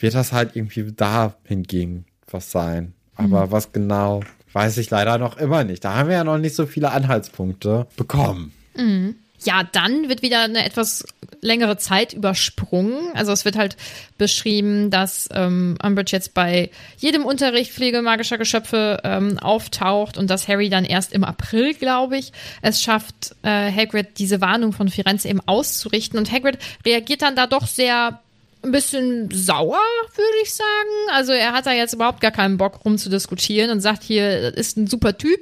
[0.00, 2.92] Wird das halt irgendwie da hingegen was sein.
[3.14, 3.52] Aber mhm.
[3.52, 4.20] was genau,
[4.52, 5.84] weiß ich leider noch immer nicht.
[5.84, 8.52] Da haben wir ja noch nicht so viele Anhaltspunkte bekommen.
[8.76, 9.16] Mhm.
[9.44, 11.04] Ja, dann wird wieder eine etwas
[11.42, 13.10] längere Zeit übersprungen.
[13.14, 13.76] Also es wird halt
[14.16, 20.48] beschrieben, dass ähm, Umbridge jetzt bei jedem Unterricht Pflege magischer Geschöpfe ähm, auftaucht und dass
[20.48, 25.28] Harry dann erst im April, glaube ich, es schafft, äh, Hagrid diese Warnung von Firenze
[25.28, 26.18] eben auszurichten.
[26.18, 28.20] Und Hagrid reagiert dann da doch sehr
[28.64, 29.80] ein bisschen sauer,
[30.14, 31.10] würde ich sagen.
[31.10, 34.86] Also er hat da jetzt überhaupt gar keinen Bock rumzudiskutieren und sagt hier, ist ein
[34.86, 35.40] super Typ,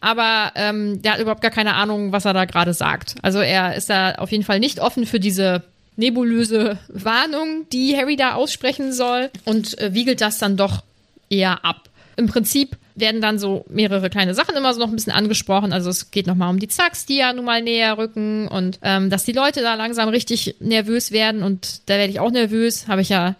[0.00, 3.16] aber ähm, der hat überhaupt gar keine Ahnung, was er da gerade sagt.
[3.22, 5.62] Also er ist da auf jeden Fall nicht offen für diese
[5.96, 10.82] nebulöse Warnung, die Harry da aussprechen soll und äh, wiegelt das dann doch
[11.28, 11.88] eher ab.
[12.16, 15.72] Im Prinzip werden dann so mehrere kleine Sachen immer so noch ein bisschen angesprochen.
[15.72, 19.10] Also es geht nochmal um die Zacks, die ja nun mal näher rücken und ähm,
[19.10, 22.88] dass die Leute da langsam richtig nervös werden und da werde ich auch nervös.
[22.88, 23.36] Habe ich ja,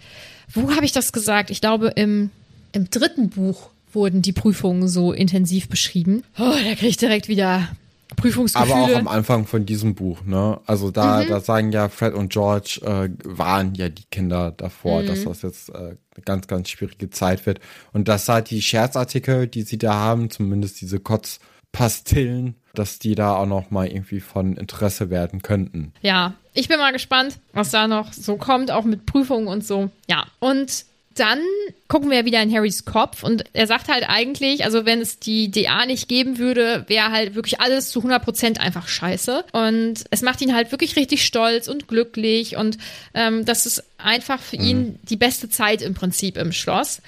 [0.53, 1.51] wo habe ich das gesagt?
[1.51, 2.31] Ich glaube im,
[2.73, 6.23] im dritten Buch wurden die Prüfungen so intensiv beschrieben.
[6.39, 7.69] Oh, da kriege ich direkt wieder
[8.17, 8.75] Prüfungsgefühle.
[8.75, 10.61] Aber auch am Anfang von diesem Buch, ne?
[10.67, 11.29] Also da, mhm.
[11.29, 15.07] da sagen ja Fred und George, äh, waren ja die Kinder davor, mhm.
[15.07, 17.61] dass das jetzt äh, eine ganz, ganz schwierige Zeit wird.
[17.93, 23.37] Und dass halt die Scherzartikel, die sie da haben, zumindest diese Kotzpastillen, dass die da
[23.37, 25.93] auch noch mal irgendwie von Interesse werden könnten.
[26.03, 29.91] Ja, ich bin mal gespannt, was da noch so kommt, auch mit Prüfungen und so.
[30.09, 30.85] Ja, und
[31.21, 31.41] dann
[31.89, 35.51] gucken wir wieder in Harrys Kopf und er sagt halt eigentlich, also wenn es die
[35.51, 39.45] DA nicht geben würde, wäre halt wirklich alles zu 100% einfach scheiße.
[39.53, 42.79] Und es macht ihn halt wirklich richtig stolz und glücklich und
[43.13, 44.65] ähm, das ist einfach für mhm.
[44.65, 47.03] ihn die beste Zeit im Prinzip im Schloss.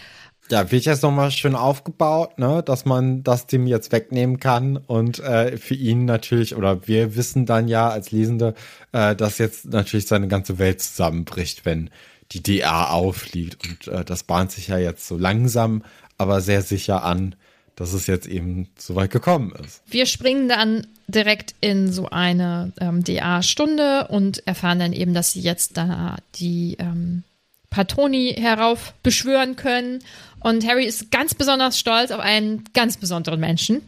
[0.51, 5.21] Ja, wird jetzt nochmal schön aufgebaut, ne, dass man das dem jetzt wegnehmen kann und
[5.21, 8.55] äh, für ihn natürlich, oder wir wissen dann ja als Lesende,
[8.93, 11.89] äh, dass jetzt natürlich seine ganze Welt zusammenbricht, wenn
[12.33, 13.67] die DA aufliegt.
[13.67, 15.85] Und äh, das bahnt sich ja jetzt so langsam,
[16.19, 17.35] aber sehr sicher an,
[17.77, 19.83] dass es jetzt eben so weit gekommen ist.
[19.87, 25.41] Wir springen dann direkt in so eine ähm, DA-Stunde und erfahren dann eben, dass sie
[25.41, 27.25] jetzt da die ähm,
[27.71, 30.01] Patroni heraufbeschwören können.
[30.41, 33.83] Und Harry ist ganz besonders stolz auf einen ganz besonderen Menschen.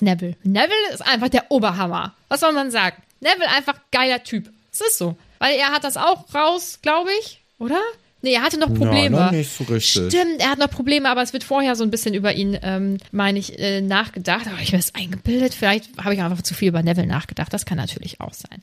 [0.00, 0.36] Neville.
[0.42, 2.14] Neville ist einfach der Oberhammer.
[2.28, 3.02] Was soll man sagen?
[3.20, 4.50] Neville einfach geiler Typ.
[4.72, 5.16] Es ist so.
[5.38, 7.40] Weil er hat das auch raus, glaube ich.
[7.60, 7.80] Oder?
[8.22, 9.16] Nee, er hatte noch Probleme.
[9.16, 10.08] Ja, nicht so richtig.
[10.08, 12.98] Stimmt, er hat noch Probleme, aber es wird vorher so ein bisschen über ihn, ähm,
[13.12, 14.46] meine ich, äh, nachgedacht.
[14.46, 15.54] Aber ich mir das eingebildet.
[15.54, 17.52] Vielleicht habe ich einfach zu viel über Neville nachgedacht.
[17.52, 18.62] Das kann natürlich auch sein.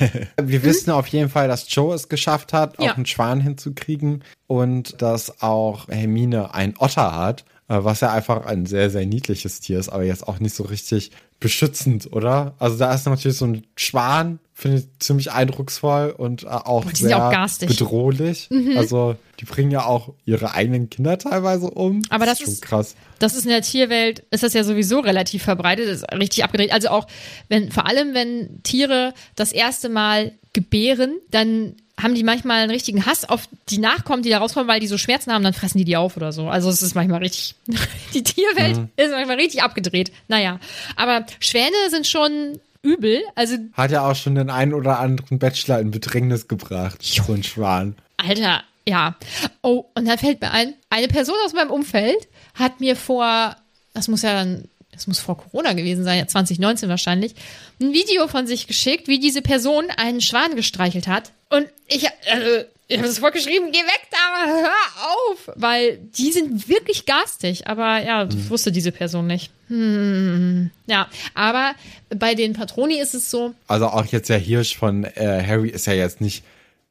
[0.42, 0.64] Wir mhm.
[0.64, 2.92] wissen auf jeden Fall, dass Joe es geschafft hat, ja.
[2.92, 8.46] auch einen Schwan hinzukriegen und dass auch Hermine einen Otter hat, äh, was ja einfach
[8.46, 12.54] ein sehr, sehr niedliches Tier ist, aber jetzt auch nicht so richtig beschützend, oder?
[12.58, 16.90] Also da ist natürlich so ein Schwan, finde ich ziemlich eindrucksvoll und äh, auch oh,
[16.94, 18.46] sehr auch bedrohlich.
[18.50, 18.78] Mhm.
[18.78, 22.02] Also die bringen ja auch ihre eigenen Kinder teilweise um.
[22.08, 22.94] Aber das, das ist schon krass.
[23.18, 26.72] Das ist in der Tierwelt, ist das ja sowieso relativ verbreitet, ist richtig abgedreht.
[26.72, 27.08] Also auch
[27.48, 33.06] wenn, vor allem wenn Tiere das erste Mal gebären, dann haben die manchmal einen richtigen
[33.06, 35.84] Hass auf die Nachkommen, die da rauskommen, weil die so Schmerzen haben, dann fressen die
[35.84, 36.48] die auf oder so.
[36.48, 37.56] Also es ist manchmal richtig,
[38.14, 38.88] die Tierwelt mhm.
[38.96, 40.12] ist manchmal richtig abgedreht.
[40.28, 40.60] Naja,
[40.94, 43.22] aber Schwäne sind schon übel.
[43.34, 47.42] Also hat ja auch schon den einen oder anderen Bachelor in Bedrängnis gebracht, so ein
[47.42, 47.96] Schwan.
[48.16, 49.16] Alter, ja.
[49.62, 53.56] Oh, und dann fällt mir ein, eine Person aus meinem Umfeld hat mir vor,
[53.94, 57.34] das muss ja dann das muss vor Corona gewesen sein, 2019 wahrscheinlich,
[57.80, 61.32] ein Video von sich geschickt, wie diese Person einen Schwan gestreichelt hat.
[61.50, 66.68] Und ich, also, ich habe sofort geschrieben, geh weg da, hör auf, weil die sind
[66.68, 67.66] wirklich garstig.
[67.66, 68.50] Aber ja, das mhm.
[68.50, 69.50] wusste diese Person nicht.
[69.68, 70.70] Hm.
[70.86, 71.74] Ja, aber
[72.10, 73.54] bei den Patroni ist es so.
[73.66, 76.44] Also auch jetzt der Hirsch von äh, Harry ist ja jetzt nicht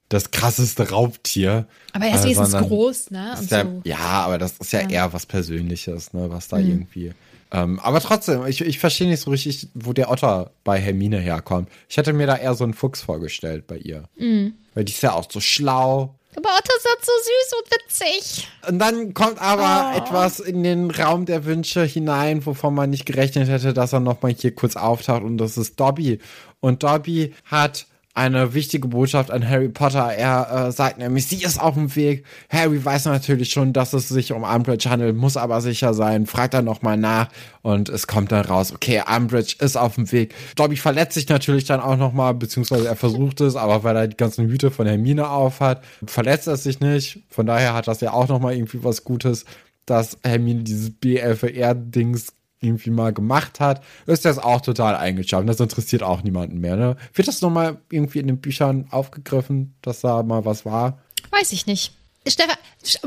[0.10, 1.68] das krasseste Raubtier.
[1.94, 3.36] Aber er ist äh, wenigstens groß, ne?
[3.52, 3.82] Der, so.
[3.84, 6.30] Ja, aber das ist ja, ja, eher was Persönliches, ne?
[6.32, 6.70] Was da mhm.
[6.70, 7.12] irgendwie
[7.54, 11.70] ähm, aber trotzdem, ich, ich verstehe nicht so richtig, wo der Otter bei Hermine herkommt.
[11.88, 14.06] Ich hätte mir da eher so einen Fuchs vorgestellt bei ihr.
[14.18, 14.56] Mhm.
[14.74, 16.16] Weil die ist ja auch so schlau.
[16.36, 18.48] Aber Otter sind so süß und witzig.
[18.68, 19.98] Und dann kommt aber oh.
[19.98, 24.34] etwas in den Raum der Wünsche hinein, wovon man nicht gerechnet hätte, dass er nochmal
[24.34, 25.24] hier kurz auftaucht.
[25.24, 26.20] Und das ist Dobby.
[26.60, 30.14] Und Dobby hat eine wichtige Botschaft an Harry Potter.
[30.14, 32.26] Er äh, sagt nämlich, sie ist auf dem Weg.
[32.48, 36.54] Harry weiß natürlich schon, dass es sich um Umbridge handelt, muss aber sicher sein, fragt
[36.54, 37.30] dann nochmal nach
[37.64, 40.36] und es kommt dann raus, okay, Umbridge ist auf dem Weg.
[40.56, 44.18] Dobby verletzt sich natürlich dann auch nochmal, beziehungsweise er versucht es, aber weil er die
[44.18, 47.20] ganzen Hüte von Hermine aufhat, verletzt er sich nicht.
[47.30, 49.46] Von daher hat das ja auch nochmal irgendwie was Gutes,
[49.88, 55.48] dass Hermine dieses BFR-Dings irgendwie mal gemacht hat, ist das auch total eingeschaut.
[55.48, 56.76] Das interessiert auch niemanden mehr.
[56.76, 56.96] Ne?
[57.14, 61.00] Wird das nochmal irgendwie in den Büchern aufgegriffen, dass da mal was war?
[61.32, 61.94] Weiß ich nicht.
[62.26, 62.56] Stefan,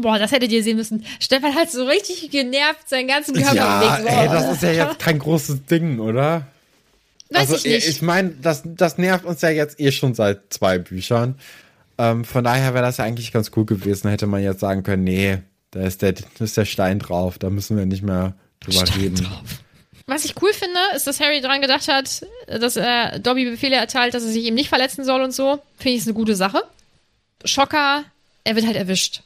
[0.00, 1.04] boah, das hättet ihr sehen müssen.
[1.20, 3.98] Stefan hat so richtig genervt seinen ganzen Körper ja.
[4.04, 6.46] Ey, das ist ja jetzt kein großes Ding, oder?
[7.30, 7.88] Weiß also, ich nicht.
[7.88, 11.36] Ich meine, das, das nervt uns ja jetzt eh schon seit zwei Büchern.
[11.98, 14.10] Ähm, von daher wäre das ja eigentlich ganz cool gewesen.
[14.10, 15.38] Hätte man jetzt sagen können, nee,
[15.70, 18.34] da ist der, da ist der Stein drauf, da müssen wir nicht mehr
[18.66, 19.62] drauf.
[20.06, 24.14] Was ich cool finde, ist, dass Harry dran gedacht hat, dass er Dobby Befehle erteilt,
[24.14, 25.60] dass er sich eben nicht verletzen soll und so.
[25.76, 26.62] Finde ich ist eine gute Sache.
[27.44, 28.04] Schocker,
[28.44, 29.22] er wird halt erwischt.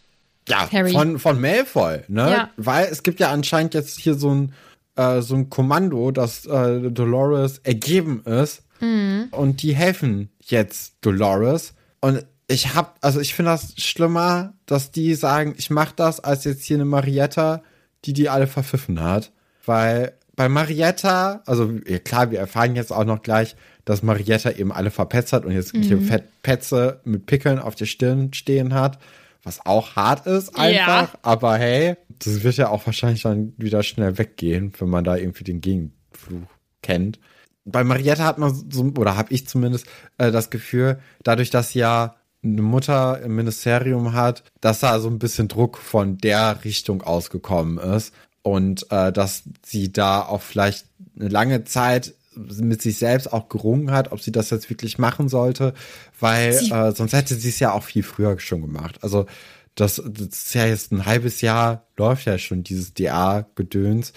[0.48, 0.92] Ja, Harry.
[0.92, 2.30] Von, von Malfoy, ne?
[2.30, 2.50] Ja.
[2.56, 4.54] Weil es gibt ja anscheinend jetzt hier so ein,
[4.96, 8.62] äh, so ein Kommando, das äh, Dolores ergeben ist.
[8.80, 9.28] Mhm.
[9.32, 11.74] Und die helfen jetzt Dolores.
[12.00, 16.44] Und ich hab, also ich finde das schlimmer, dass die sagen, ich mach das, als
[16.44, 17.62] jetzt hier eine Marietta,
[18.04, 19.32] die die alle verpfiffen hat.
[19.64, 24.72] Weil bei Marietta, also ja, klar, wir erfahren jetzt auch noch gleich, dass Marietta eben
[24.72, 28.98] alle verpetzt hat und jetzt hier Fett Petze mit Pickeln auf der Stirn stehen hat,
[29.42, 34.18] was auch hart ist einfach, aber hey, das wird ja auch wahrscheinlich dann wieder schnell
[34.18, 36.48] weggehen, wenn man da irgendwie den Gegenfluch
[36.82, 37.18] kennt.
[37.64, 39.86] Bei Marietta hat man so, oder habe ich zumindest
[40.18, 45.08] äh, das Gefühl, dadurch, dass sie ja eine Mutter im Ministerium hat, dass da so
[45.08, 50.86] ein bisschen Druck von der Richtung ausgekommen ist und äh, dass sie da auch vielleicht
[51.18, 55.28] eine lange Zeit mit sich selbst auch gerungen hat, ob sie das jetzt wirklich machen
[55.28, 55.74] sollte,
[56.18, 58.98] weil äh, sonst hätte sie es ja auch viel früher schon gemacht.
[59.02, 59.26] Also
[59.74, 64.12] das, das ist ja jetzt ein halbes Jahr, läuft ja schon dieses DA-Gedöns.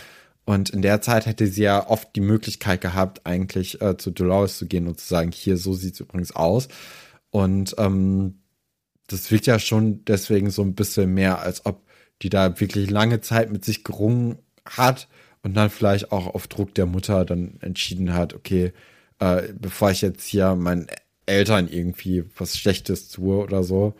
[0.45, 4.57] Und in der Zeit hätte sie ja oft die Möglichkeit gehabt, eigentlich äh, zu Dolores
[4.57, 6.67] zu gehen und zu sagen, hier, so sieht's übrigens aus.
[7.34, 8.36] Und ähm,
[9.08, 11.82] das wirkt ja schon deswegen so ein bisschen mehr, als ob
[12.22, 14.38] die da wirklich lange Zeit mit sich gerungen
[14.69, 15.08] hat
[15.41, 18.72] und dann vielleicht auch auf Druck der Mutter dann entschieden hat, okay,
[19.17, 20.86] äh, bevor ich jetzt hier meinen
[21.26, 23.96] Eltern irgendwie was Schlechtes tue oder so.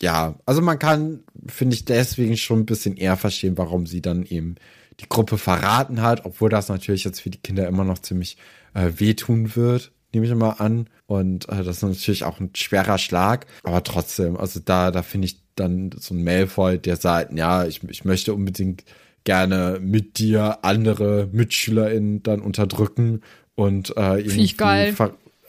[0.00, 4.24] Ja, also man kann, finde ich, deswegen schon ein bisschen eher verstehen, warum sie dann
[4.24, 4.54] eben
[5.00, 8.38] die Gruppe verraten hat, obwohl das natürlich jetzt für die Kinder immer noch ziemlich
[8.72, 10.88] äh, wehtun wird, nehme ich mal an.
[11.06, 15.26] Und äh, das ist natürlich auch ein schwerer Schlag, aber trotzdem, also da, da finde
[15.26, 18.84] ich dann so ein Malfoy, der sagt, ja, ich, ich möchte unbedingt
[19.24, 23.22] gerne mit dir andere MitschülerInnen dann unterdrücken
[23.54, 24.94] und äh, irgendwie ich geil.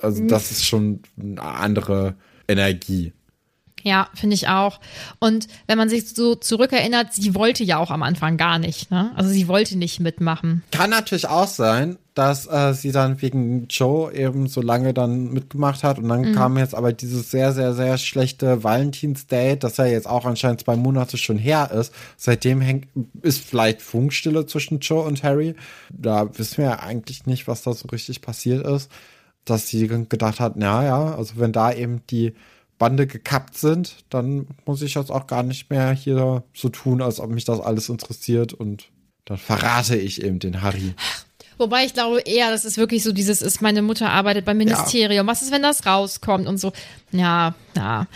[0.02, 2.16] Also das ist schon eine andere
[2.48, 3.14] Energie.
[3.84, 4.80] Ja, finde ich auch.
[5.20, 9.12] Und wenn man sich so zurückerinnert, sie wollte ja auch am Anfang gar nicht, ne?
[9.16, 10.64] Also sie wollte nicht mitmachen.
[10.72, 15.84] Kann natürlich auch sein, dass äh, sie dann wegen Joe eben so lange dann mitgemacht
[15.84, 20.08] hat und dann kam jetzt aber dieses sehr, sehr, sehr schlechte Valentinsdate, das ja jetzt
[20.08, 21.94] auch anscheinend zwei Monate schon her ist.
[22.18, 22.88] Seitdem hängt,
[23.22, 25.56] ist vielleicht Funkstille zwischen Joe und Harry.
[25.94, 28.92] Da wissen wir ja eigentlich nicht, was da so richtig passiert ist.
[29.46, 32.34] Dass sie gedacht hat, na ja, also wenn da eben die
[32.80, 37.20] Bande gekappt sind, dann muss ich jetzt auch gar nicht mehr hier so tun, als
[37.20, 38.86] ob mich das alles interessiert und
[39.26, 40.96] dann verrate ich eben den Harry.
[41.60, 45.28] Wobei ich glaube eher, das ist wirklich so dieses, ist meine Mutter arbeitet beim Ministerium.
[45.28, 46.72] Was ist, wenn das rauskommt und so?
[47.12, 48.08] Ja, ja.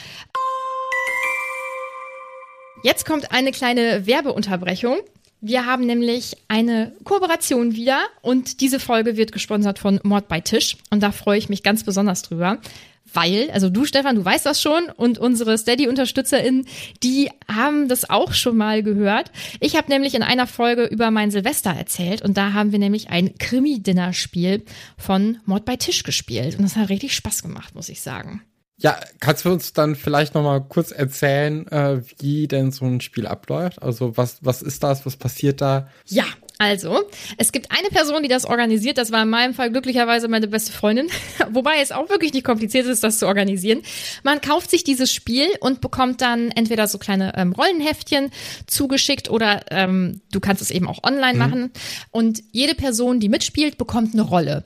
[2.83, 4.97] Jetzt kommt eine kleine Werbeunterbrechung.
[5.41, 10.77] Wir haben nämlich eine Kooperation wieder und diese Folge wird gesponsert von Mord bei Tisch
[10.89, 12.59] und da freue ich mich ganz besonders drüber.
[13.11, 16.65] Weil, also du Stefan, du weißt das schon und unsere Steady-UnterstützerInnen,
[17.03, 19.31] die haben das auch schon mal gehört.
[19.59, 23.09] Ich habe nämlich in einer Folge über mein Silvester erzählt und da haben wir nämlich
[23.09, 24.63] ein Krimi-Dinner-Spiel
[24.97, 28.41] von Mord bei Tisch gespielt und das hat richtig Spaß gemacht, muss ich sagen.
[28.77, 33.01] Ja, kannst du uns dann vielleicht noch mal kurz erzählen, äh, wie denn so ein
[33.01, 33.81] Spiel abläuft?
[33.81, 35.05] Also was, was ist das?
[35.05, 35.87] Was passiert da?
[36.07, 36.25] Ja,
[36.63, 37.03] also,
[37.37, 38.97] es gibt eine Person, die das organisiert.
[38.97, 41.07] Das war in meinem Fall glücklicherweise meine beste Freundin.
[41.51, 43.81] Wobei es auch wirklich nicht kompliziert ist, das zu organisieren.
[44.23, 48.31] Man kauft sich dieses Spiel und bekommt dann entweder so kleine ähm, Rollenheftchen
[48.67, 51.71] zugeschickt oder ähm, du kannst es eben auch online machen.
[52.11, 54.63] Und jede Person, die mitspielt, bekommt eine Rolle.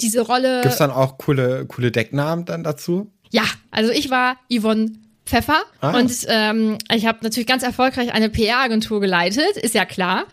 [0.00, 0.60] Diese Rolle.
[0.62, 3.10] Gibt's dann auch coole, coole Decknamen dann dazu?
[3.30, 4.92] Ja, also ich war Yvonne
[5.26, 5.96] Pfeffer Ah.
[5.98, 10.24] und ähm, ich habe natürlich ganz erfolgreich eine PR-Agentur geleitet, ist ja klar.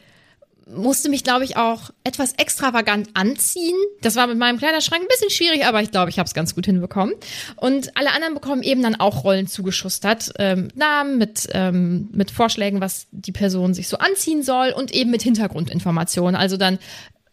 [0.69, 3.75] Musste mich, glaube ich, auch etwas extravagant anziehen.
[4.01, 6.56] Das war mit meinem Kleiderschrank ein bisschen schwierig, aber ich glaube, ich habe es ganz
[6.56, 7.15] gut hinbekommen.
[7.56, 10.34] Und alle anderen bekommen eben dann auch Rollen zugeschustert.
[10.39, 15.12] Ähm, Namen mit, ähm, mit Vorschlägen, was die Person sich so anziehen soll und eben
[15.12, 16.36] mit Hintergrundinformationen.
[16.36, 16.80] Also dann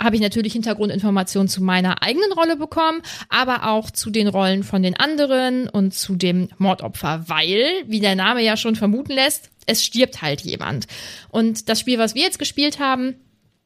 [0.03, 4.83] habe ich natürlich Hintergrundinformationen zu meiner eigenen Rolle bekommen, aber auch zu den Rollen von
[4.83, 9.85] den anderen und zu dem Mordopfer, weil, wie der Name ja schon vermuten lässt, es
[9.85, 10.87] stirbt halt jemand.
[11.31, 13.17] Und das Spiel, was wir jetzt gespielt haben,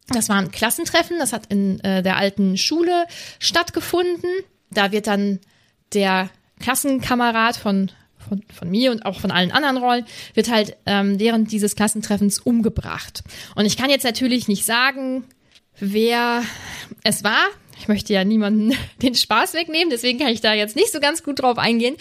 [0.08, 3.06] das war ein Klassentreffen, das hat in äh, der alten Schule
[3.38, 4.30] stattgefunden.
[4.70, 5.40] Da wird dann
[5.92, 7.90] der Klassenkamerad von
[8.28, 12.38] von, von mir und auch von allen anderen Rollen, wird halt ähm, während dieses Klassentreffens
[12.38, 13.22] umgebracht.
[13.54, 15.24] Und ich kann jetzt natürlich nicht sagen,
[15.78, 16.42] wer
[17.04, 17.46] es war.
[17.78, 21.22] Ich möchte ja niemanden den Spaß wegnehmen, deswegen kann ich da jetzt nicht so ganz
[21.22, 21.96] gut drauf eingehen.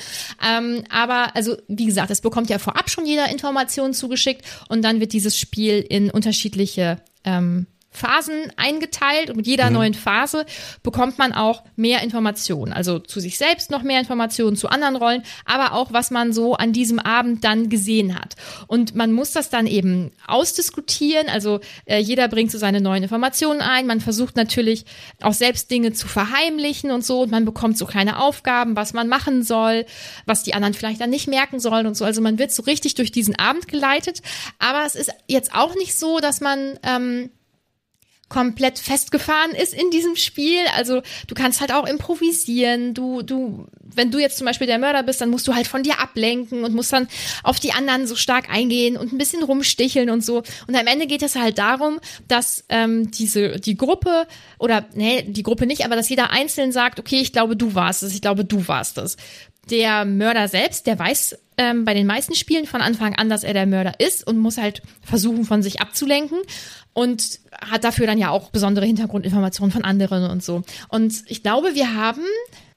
[0.46, 5.00] Ähm, aber also, wie gesagt, es bekommt ja vorab schon jeder Informationen zugeschickt und dann
[5.00, 7.67] wird dieses Spiel in unterschiedliche ähm,
[7.98, 9.74] Phasen eingeteilt und mit jeder mhm.
[9.74, 10.46] neuen Phase
[10.84, 12.74] bekommt man auch mehr Informationen.
[12.74, 16.56] Also zu sich selbst noch mehr Informationen, zu anderen Rollen, aber auch was man so
[16.56, 18.36] an diesem Abend dann gesehen hat.
[18.68, 21.30] Und man muss das dann eben ausdiskutieren.
[21.30, 23.88] Also äh, jeder bringt so seine neuen Informationen ein.
[23.88, 24.86] Man versucht natürlich
[25.22, 27.22] auch selbst Dinge zu verheimlichen und so.
[27.22, 29.86] Und man bekommt so kleine Aufgaben, was man machen soll,
[30.26, 32.06] was die anderen vielleicht dann nicht merken sollen und so.
[32.06, 34.22] Also man wird so richtig durch diesen Abend geleitet.
[34.60, 37.30] Aber es ist jetzt auch nicht so, dass man ähm,
[38.30, 40.60] komplett festgefahren ist in diesem Spiel.
[40.76, 42.94] Also du kannst halt auch improvisieren.
[42.94, 45.84] Du, du, wenn du jetzt zum Beispiel der Mörder bist, dann musst du halt von
[45.84, 47.08] dir ablenken und musst dann
[47.44, 50.44] auf die anderen so stark eingehen und ein bisschen rumsticheln und so.
[50.68, 54.28] Und am Ende geht es halt darum, dass ähm, diese die Gruppe
[54.60, 58.04] oder nee, die Gruppe nicht, aber dass jeder einzeln sagt, okay, ich glaube, du warst
[58.04, 59.16] es, ich glaube, du warst es.
[59.69, 63.53] Der Mörder selbst, der weiß ähm, bei den meisten Spielen von Anfang an, dass er
[63.53, 66.38] der Mörder ist und muss halt versuchen, von sich abzulenken
[66.93, 70.62] und hat dafür dann ja auch besondere Hintergrundinformationen von anderen und so.
[70.89, 72.21] Und ich glaube, wir haben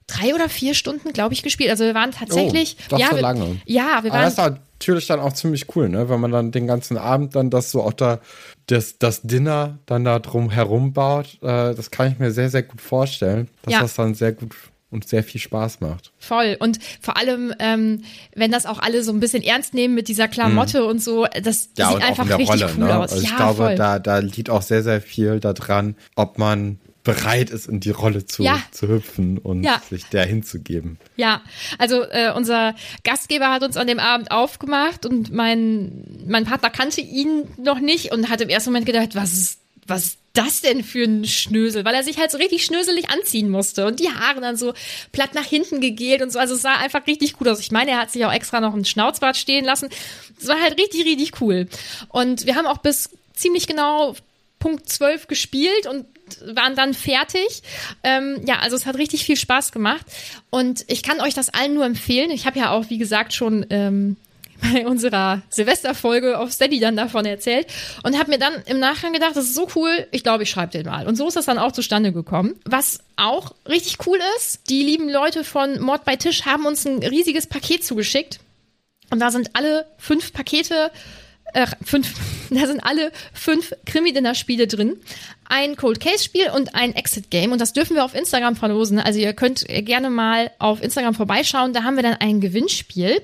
[0.07, 1.69] drei oder vier Stunden, glaube ich, gespielt.
[1.69, 2.77] Also wir waren tatsächlich.
[2.79, 3.61] Oh, doch ja, so wir, lange.
[3.65, 4.19] Ja, wir waren.
[4.19, 4.37] Aber das ist
[4.79, 6.09] natürlich dann auch ziemlich cool, ne?
[6.09, 8.19] Wenn man dann den ganzen Abend dann das so auch da,
[8.67, 11.37] das, das Dinner dann da drum herum baut.
[11.41, 13.81] Äh, das kann ich mir sehr, sehr gut vorstellen, dass Ja.
[13.81, 14.53] das dann sehr gut
[14.91, 16.11] und sehr viel Spaß macht.
[16.19, 16.57] Voll.
[16.59, 18.03] Und vor allem, ähm,
[18.35, 21.67] wenn das auch alle so ein bisschen ernst nehmen mit dieser Klamotte und so, das
[21.67, 21.71] Mhm.
[21.77, 22.99] Ja, sieht und einfach richtig Rolle, cool ne?
[22.99, 23.11] aus.
[23.13, 23.75] Also ich ja, glaube, voll.
[23.75, 28.25] da, da liegt auch sehr, sehr viel daran, ob man bereit ist, in die Rolle
[28.27, 28.59] zu, Ja.
[28.69, 29.81] zu hüpfen und Ja.
[29.89, 30.99] sich der hinzugeben.
[31.15, 31.41] Ja,
[31.79, 37.01] also äh, unser Gastgeber hat uns an dem Abend aufgemacht und mein, mein Partner kannte
[37.01, 39.60] ihn noch nicht und hat im ersten Moment gedacht, was ist,
[39.91, 41.83] was das denn für ein Schnösel?
[41.85, 44.73] Weil er sich halt so richtig schnöselig anziehen musste und die Haare dann so
[45.11, 46.39] platt nach hinten gegelt und so.
[46.39, 47.59] Also es sah einfach richtig gut aus.
[47.59, 49.89] Ich meine, er hat sich auch extra noch einen Schnauzbart stehen lassen.
[50.39, 51.67] Es war halt richtig, richtig cool.
[52.09, 54.15] Und wir haben auch bis ziemlich genau
[54.59, 56.05] Punkt 12 gespielt und
[56.55, 57.61] waren dann fertig.
[58.03, 60.05] Ähm, ja, also es hat richtig viel Spaß gemacht
[60.49, 62.31] und ich kann euch das allen nur empfehlen.
[62.31, 64.15] Ich habe ja auch, wie gesagt, schon ähm,
[64.61, 67.67] bei unserer Silvesterfolge auf Steady dann davon erzählt
[68.03, 70.71] und habe mir dann im Nachgang gedacht, das ist so cool, ich glaube, ich schreibe
[70.71, 71.07] den mal.
[71.07, 72.55] Und so ist das dann auch zustande gekommen.
[72.65, 76.99] Was auch richtig cool ist, die lieben Leute von Mord bei Tisch haben uns ein
[76.99, 78.39] riesiges Paket zugeschickt
[79.09, 80.91] und da sind alle fünf Pakete
[81.53, 82.13] äh, fünf,
[82.49, 84.97] da sind alle fünf Krimi-Dinner-Spiele drin.
[85.45, 87.51] Ein Cold Case-Spiel und ein Exit-Game.
[87.51, 88.99] Und das dürfen wir auf Instagram verlosen.
[88.99, 91.73] Also ihr könnt gerne mal auf Instagram vorbeischauen.
[91.73, 93.21] Da haben wir dann ein Gewinnspiel.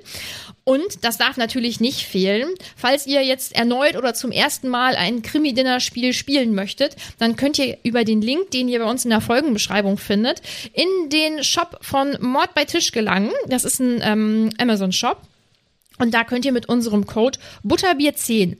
[0.67, 2.49] Und das darf natürlich nicht fehlen.
[2.75, 7.77] Falls ihr jetzt erneut oder zum ersten Mal ein Krimi-Dinner-Spiel spielen möchtet, dann könnt ihr
[7.83, 10.41] über den Link, den ihr bei uns in der Folgenbeschreibung findet,
[10.73, 13.31] in den Shop von Mord bei Tisch gelangen.
[13.47, 15.21] Das ist ein ähm, Amazon-Shop.
[15.99, 18.57] Und da könnt ihr mit unserem Code Butterbier10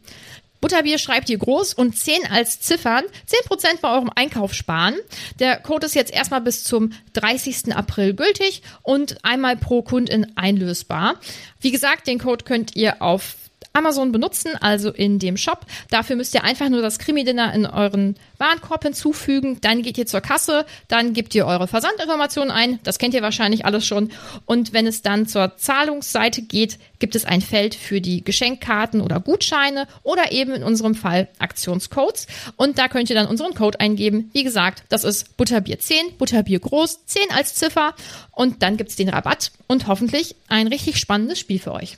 [0.61, 4.95] Butterbier schreibt ihr groß und 10 als Ziffern 10% bei eurem Einkauf sparen.
[5.39, 7.75] Der Code ist jetzt erstmal bis zum 30.
[7.75, 11.15] April gültig und einmal pro Kundin einlösbar.
[11.59, 13.35] Wie gesagt, den Code könnt ihr auf
[13.77, 15.65] Amazon benutzen, also in dem Shop.
[15.91, 19.59] Dafür müsst ihr einfach nur das Krimi-Dinner in euren Warenkorb hinzufügen.
[19.61, 22.79] Dann geht ihr zur Kasse, dann gebt ihr eure Versandinformationen ein.
[22.83, 24.11] Das kennt ihr wahrscheinlich alles schon.
[24.45, 29.19] Und wenn es dann zur Zahlungsseite geht, gibt es ein Feld für die Geschenkkarten oder
[29.19, 32.25] Gutscheine oder eben in unserem Fall Aktionscodes.
[32.55, 34.31] Und da könnt ihr dann unseren Code eingeben.
[34.33, 37.93] Wie gesagt, das ist Butterbier 10, Butterbier groß, 10 als Ziffer.
[38.31, 41.97] Und dann gibt's den Rabatt und hoffentlich ein richtig spannendes Spiel für euch.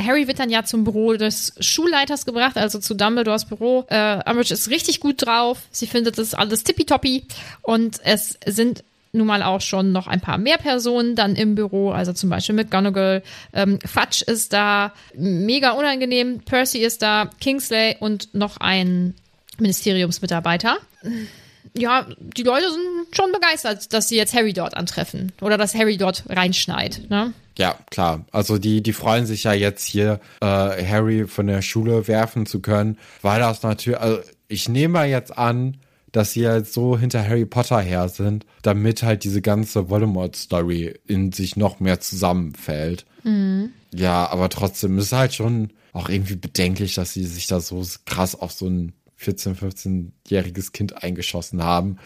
[0.00, 3.84] Harry wird dann ja zum Büro des Schulleiters gebracht, also zu Dumbledores Büro.
[3.88, 5.62] Äh, Umbridge ist richtig gut drauf.
[5.70, 7.24] Sie findet das alles tippitoppi.
[7.62, 8.84] Und es sind
[9.16, 12.54] nun mal auch schon noch ein paar mehr Personen dann im Büro, also zum Beispiel
[12.54, 19.14] McGonagall, ähm, Fudge ist da, mega unangenehm, Percy ist da, Kingsley und noch ein
[19.58, 20.76] Ministeriumsmitarbeiter.
[21.74, 25.96] Ja, die Leute sind schon begeistert, dass sie jetzt Harry dort antreffen oder dass Harry
[25.96, 27.02] dort reinschneit.
[27.08, 27.32] Ne?
[27.58, 28.26] Ja, klar.
[28.32, 32.60] Also die, die freuen sich ja jetzt hier, äh, Harry von der Schule werfen zu
[32.60, 35.78] können, weil das natürlich, also ich nehme mal jetzt an,
[36.12, 41.32] dass sie halt so hinter Harry Potter her sind, damit halt diese ganze Voldemort-Story in
[41.32, 43.06] sich noch mehr zusammenfällt.
[43.22, 43.72] Mhm.
[43.94, 48.34] Ja, aber trotzdem ist halt schon auch irgendwie bedenklich, dass sie sich da so krass
[48.34, 51.98] auf so ein 14-, 15-jähriges Kind eingeschossen haben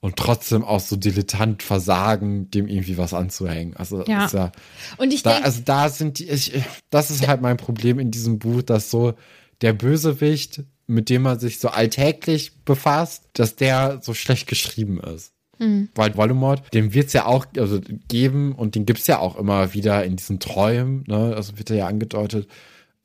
[0.00, 3.76] und trotzdem auch so dilettant versagen, dem irgendwie was anzuhängen.
[3.76, 4.26] Also ja.
[4.26, 4.52] Ist ja
[4.96, 8.10] und ich da, denke, also da sind die, ich, das ist halt mein Problem in
[8.10, 9.14] diesem Buch, dass so
[9.60, 15.32] der Bösewicht mit dem man sich so alltäglich befasst, dass der so schlecht geschrieben ist.
[15.58, 15.90] Mhm.
[15.94, 19.36] Weil Voldemort, dem wird es ja auch also geben und den gibt es ja auch
[19.36, 21.34] immer wieder in diesen Träumen, ne?
[21.36, 22.48] Also wird er ja angedeutet.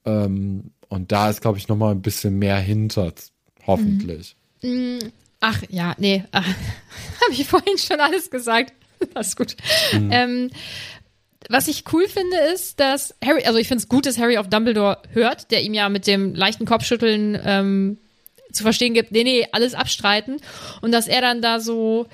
[0.05, 3.11] Ähm, und da ist, glaube ich, noch mal ein bisschen mehr hinter,
[3.67, 4.37] hoffentlich.
[4.61, 4.99] Mhm.
[5.45, 8.73] Ach ja, nee, habe ich vorhin schon alles gesagt.
[9.13, 9.57] Das ist gut.
[9.91, 10.09] Mhm.
[10.13, 10.49] Ähm,
[11.49, 14.47] was ich cool finde, ist, dass Harry, also ich finde es gut, dass Harry auf
[14.47, 17.97] Dumbledore hört, der ihm ja mit dem leichten Kopfschütteln ähm,
[18.53, 20.37] zu verstehen gibt, nee, nee, alles abstreiten.
[20.79, 22.07] Und dass er dann da so,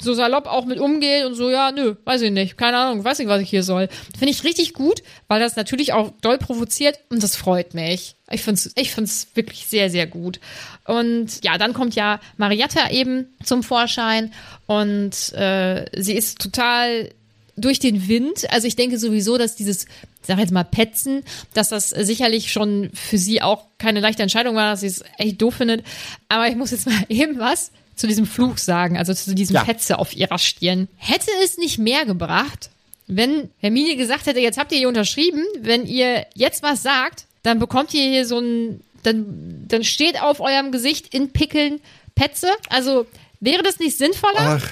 [0.00, 3.18] so salopp auch mit umgeht und so, ja, nö, weiß ich nicht, keine Ahnung, weiß
[3.18, 3.88] nicht, was ich hier soll.
[4.18, 8.16] Finde ich richtig gut, weil das natürlich auch doll provoziert und das freut mich.
[8.30, 10.40] Ich finde es ich find's wirklich sehr, sehr gut.
[10.86, 14.32] Und ja, dann kommt ja Marietta eben zum Vorschein
[14.66, 17.10] und äh, sie ist total
[17.56, 18.50] durch den Wind.
[18.50, 19.86] Also ich denke sowieso, dass dieses,
[20.22, 21.22] sag jetzt mal, Petzen,
[21.54, 25.40] dass das sicherlich schon für sie auch keine leichte Entscheidung war, dass sie es echt
[25.40, 25.84] doof findet.
[26.28, 29.64] Aber ich muss jetzt mal eben was zu diesem Fluch sagen, also zu diesem ja.
[29.64, 30.88] Petze auf ihrer Stirn.
[30.96, 32.70] Hätte es nicht mehr gebracht,
[33.06, 37.58] wenn Hermine gesagt hätte, jetzt habt ihr hier unterschrieben, wenn ihr jetzt was sagt, dann
[37.58, 41.80] bekommt ihr hier so ein, dann, dann steht auf eurem Gesicht in Pickeln
[42.14, 42.48] Petze.
[42.68, 43.06] Also
[43.40, 44.60] wäre das nicht sinnvoller?
[44.60, 44.70] Ach.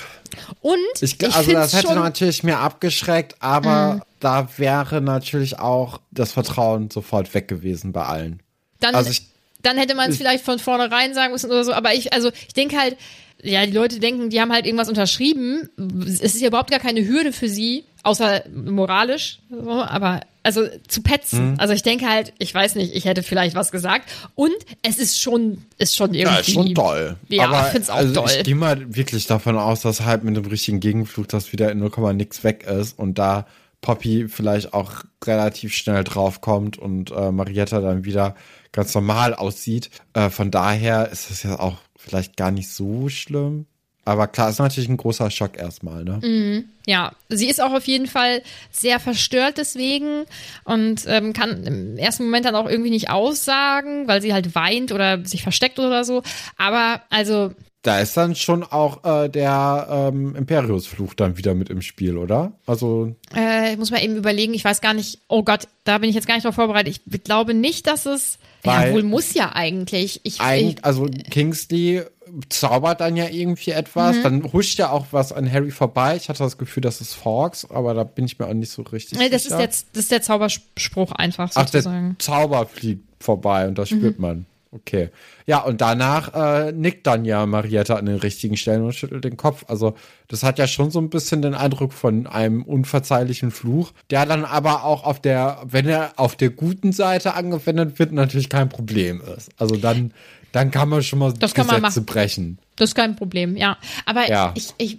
[0.60, 4.02] Und ich, ich also das hätte natürlich mehr abgeschreckt, aber mm.
[4.18, 8.42] da wäre natürlich auch das Vertrauen sofort weg gewesen bei allen.
[8.80, 9.28] Dann, also ich,
[9.64, 12.54] dann hätte man es vielleicht von vornherein sagen müssen oder so, aber ich, also ich
[12.54, 12.96] denke halt,
[13.42, 15.68] ja, die Leute denken, die haben halt irgendwas unterschrieben.
[16.06, 21.02] Es ist ja überhaupt gar keine Hürde für sie, außer moralisch, so, aber also zu
[21.02, 21.52] petzen.
[21.52, 21.54] Mhm.
[21.58, 24.10] Also ich denke halt, ich weiß nicht, ich hätte vielleicht was gesagt.
[24.34, 26.34] Und es ist schon, ist schon irgendwie.
[26.34, 27.16] Ja, ist schon toll.
[27.28, 28.30] Ja, Aber ich finde es auch also toll.
[28.36, 31.78] Ich gehe mal wirklich davon aus, dass halt mit dem richtigen Gegenflug das wieder in
[31.78, 33.46] 0, nix weg ist und da
[33.84, 38.34] Poppy vielleicht auch relativ schnell draufkommt und äh, Marietta dann wieder
[38.72, 39.90] ganz normal aussieht.
[40.14, 43.66] Äh, von daher ist es ja auch vielleicht gar nicht so schlimm.
[44.06, 46.18] Aber klar, ist natürlich ein großer Schock erstmal, ne?
[46.22, 46.64] Mhm.
[46.86, 50.24] Ja, sie ist auch auf jeden Fall sehr verstört deswegen
[50.64, 54.92] und ähm, kann im ersten Moment dann auch irgendwie nicht aussagen, weil sie halt weint
[54.92, 56.22] oder sich versteckt oder so.
[56.56, 57.52] Aber also.
[57.84, 62.52] Da ist dann schon auch äh, der ähm, Imperiusfluch dann wieder mit im Spiel, oder?
[62.66, 63.14] Also.
[63.36, 66.14] Äh, ich muss mal eben überlegen, ich weiß gar nicht, oh Gott, da bin ich
[66.14, 66.98] jetzt gar nicht drauf vorbereitet.
[67.04, 68.38] Ich glaube nicht, dass es.
[68.64, 70.22] ja, wohl muss ja eigentlich.
[70.24, 72.04] Ich, ich, also Kingsley
[72.48, 74.16] zaubert dann ja irgendwie etwas.
[74.16, 74.22] Mhm.
[74.22, 76.16] Dann huscht ja auch was an Harry vorbei.
[76.16, 78.80] Ich hatte das Gefühl, das ist Forks, aber da bin ich mir auch nicht so
[78.80, 79.56] richtig nee, das sicher.
[79.56, 82.12] Ist der, das ist der Zauberspruch einfach sozusagen.
[82.14, 83.98] Ach, der Zauber fliegt vorbei und das mhm.
[83.98, 84.46] spürt man.
[84.74, 85.10] Okay.
[85.46, 89.36] Ja, und danach äh, nickt dann ja Marietta an den richtigen Stellen und schüttelt den
[89.36, 89.64] Kopf.
[89.68, 89.94] Also,
[90.28, 94.44] das hat ja schon so ein bisschen den Eindruck von einem unverzeihlichen Fluch, der dann
[94.44, 99.22] aber auch auf der, wenn er auf der guten Seite angewendet wird, natürlich kein Problem
[99.36, 99.50] ist.
[99.58, 100.12] Also dann
[100.54, 102.58] dann kann man schon mal das Gesetze brechen.
[102.76, 103.76] Das ist kein Problem, ja.
[104.06, 104.52] Aber ja.
[104.54, 104.98] ich, ich,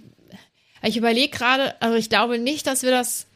[0.82, 3.26] ich überlege gerade, also ich glaube nicht, dass wir das,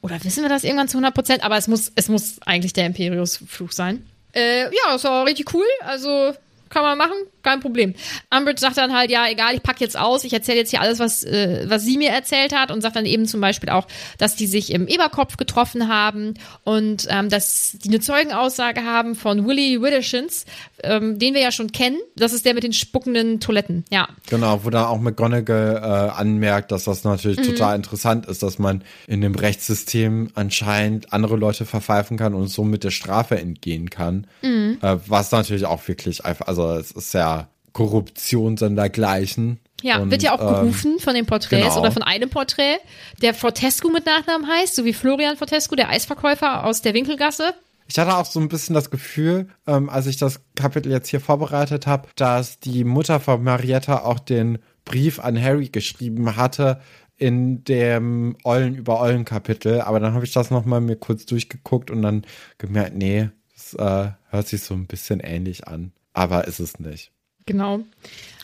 [0.00, 2.86] oder wissen wir das irgendwann zu 100 Prozent, aber es muss, es muss eigentlich der
[2.86, 4.06] Imperius-Fluch sein.
[4.34, 5.66] Äh, ja, das war richtig cool.
[5.80, 6.34] Also
[6.68, 7.94] kann man machen, kein Problem.
[8.30, 10.98] Umbridge sagt dann halt, ja, egal, ich pack jetzt aus, ich erzähle jetzt hier alles,
[10.98, 13.86] was, äh, was sie mir erzählt hat und sagt dann eben zum Beispiel auch,
[14.18, 16.34] dass die sich im Eberkopf getroffen haben
[16.64, 20.44] und ähm, dass die eine Zeugenaussage haben von Willy Widdershins,
[20.82, 21.98] ähm, den wir ja schon kennen.
[22.16, 24.08] Das ist der mit den spuckenden Toiletten, ja.
[24.28, 27.44] Genau, wo dann auch McGonagall äh, anmerkt, dass das natürlich mhm.
[27.44, 32.84] total interessant ist, dass man in dem Rechtssystem anscheinend andere Leute verpfeifen kann und somit
[32.84, 34.26] der Strafe entgehen kann.
[34.42, 34.78] Mhm.
[34.80, 37.31] Äh, was natürlich auch wirklich einfach, also es ist ja
[37.72, 39.60] Korruption sondergleichen.
[39.82, 41.80] Ja, und, wird ja auch gerufen ähm, von den Porträts genau.
[41.80, 42.78] oder von einem Porträt,
[43.20, 47.54] der Fortescu mit Nachnamen heißt, so wie Florian Fortescu, der Eisverkäufer aus der Winkelgasse.
[47.88, 51.20] Ich hatte auch so ein bisschen das Gefühl, ähm, als ich das Kapitel jetzt hier
[51.20, 56.80] vorbereitet habe, dass die Mutter von Marietta auch den Brief an Harry geschrieben hatte
[57.16, 59.80] in dem Eulen über Eulen Kapitel.
[59.82, 62.24] Aber dann habe ich das nochmal mir kurz durchgeguckt und dann
[62.58, 65.92] gemerkt, nee, das äh, hört sich so ein bisschen ähnlich an.
[66.14, 67.12] Aber ist es nicht.
[67.46, 67.80] Genau.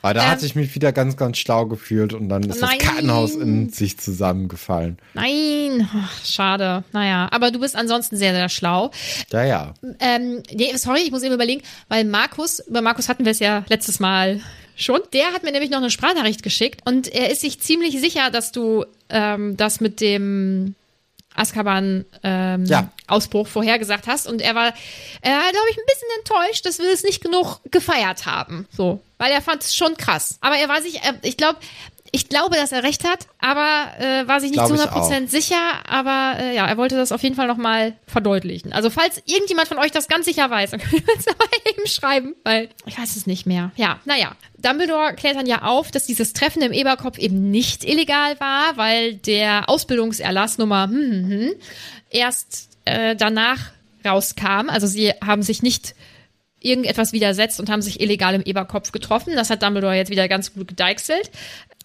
[0.02, 2.78] Aber da Ähm, hat sich mich wieder ganz, ganz schlau gefühlt und dann ist Nein.
[2.78, 4.98] das Kartenhaus in sich zusammengefallen.
[5.14, 6.84] Nein, Ach, schade.
[6.92, 8.90] Naja, aber du bist ansonsten sehr, sehr schlau.
[9.32, 9.74] Ja, ja.
[9.98, 13.64] Ähm, nee, sorry, ich muss eben überlegen, weil Markus, über Markus hatten wir es ja
[13.68, 14.40] letztes Mal
[14.76, 15.00] schon.
[15.12, 18.52] Der hat mir nämlich noch eine Sprachnachricht geschickt und er ist sich ziemlich sicher, dass
[18.52, 20.76] du ähm, das mit dem
[21.38, 22.90] Azkaban ähm, Ja.
[23.06, 24.72] Ausbruch vorhergesagt hast und er war,
[25.22, 28.66] er war, glaube ich, ein bisschen enttäuscht, dass wir es nicht genug gefeiert haben.
[28.76, 30.38] So, weil er fand es schon krass.
[30.40, 31.58] Aber er war sich, äh, ich glaube,
[32.12, 35.28] ich glaube, dass er recht hat, aber äh, war sich nicht Glaub zu ich 100%
[35.28, 35.56] sicher.
[35.86, 38.72] Aber äh, ja, er wollte das auf jeden Fall nochmal verdeutlichen.
[38.72, 41.86] Also falls irgendjemand von euch das ganz sicher weiß, dann könnt ihr uns aber eben
[41.86, 43.72] schreiben, weil ich weiß es nicht mehr.
[43.76, 44.34] Ja, naja.
[44.58, 49.14] Dumbledore klärt dann ja auf, dass dieses Treffen im Eberkopf eben nicht illegal war, weil
[49.14, 51.52] der Ausbildungserlass Nummer hm, hm, hm,
[52.10, 53.70] erst äh, danach
[54.04, 54.68] rauskam.
[54.68, 55.94] Also sie haben sich nicht
[56.60, 59.34] irgendetwas widersetzt und haben sich illegal im Eberkopf getroffen.
[59.36, 61.30] Das hat Dumbledore jetzt wieder ganz gut gedeichselt.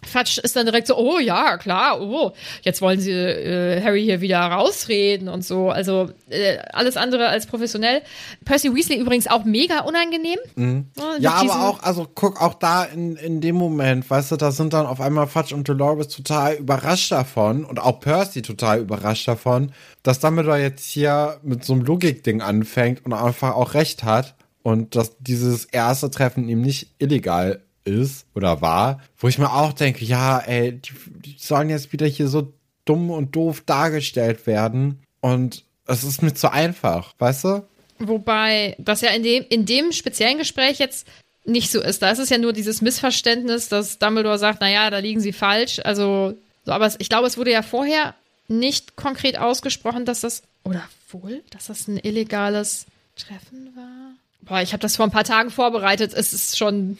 [0.06, 2.32] Fatsch ist dann direkt so, oh ja, klar, oh,
[2.62, 5.70] jetzt wollen sie äh, Harry hier wieder rausreden und so.
[5.70, 8.02] Also äh, alles andere als professionell.
[8.44, 10.38] Percy Weasley übrigens auch mega unangenehm.
[10.54, 10.86] Mhm.
[11.18, 14.50] Ja, diesem- aber auch, also guck, auch da in, in dem Moment, weißt du, da
[14.50, 19.26] sind dann auf einmal Fudge und Dolores total überrascht davon und auch Percy total überrascht
[19.28, 24.34] davon, dass Dumbledore jetzt hier mit so einem Logikding anfängt und einfach auch recht hat
[24.62, 29.72] und dass dieses erste Treffen ihm nicht illegal ist oder war, wo ich mir auch
[29.72, 32.52] denke, ja, ey, die, die sollen jetzt wieder hier so
[32.84, 37.66] dumm und doof dargestellt werden und es ist mir zu einfach, weißt du?
[37.98, 41.06] Wobei das ja in dem, in dem speziellen Gespräch jetzt
[41.44, 42.02] nicht so ist.
[42.02, 45.80] Da ist es ja nur dieses Missverständnis, dass Dumbledore sagt, naja, da liegen sie falsch.
[45.84, 48.14] Also, so, aber es, ich glaube, es wurde ja vorher
[48.48, 54.14] nicht konkret ausgesprochen, dass das, oder wohl, dass das ein illegales Treffen war.
[54.42, 56.12] Boah, ich habe das vor ein paar Tagen vorbereitet.
[56.14, 56.98] Es ist schon,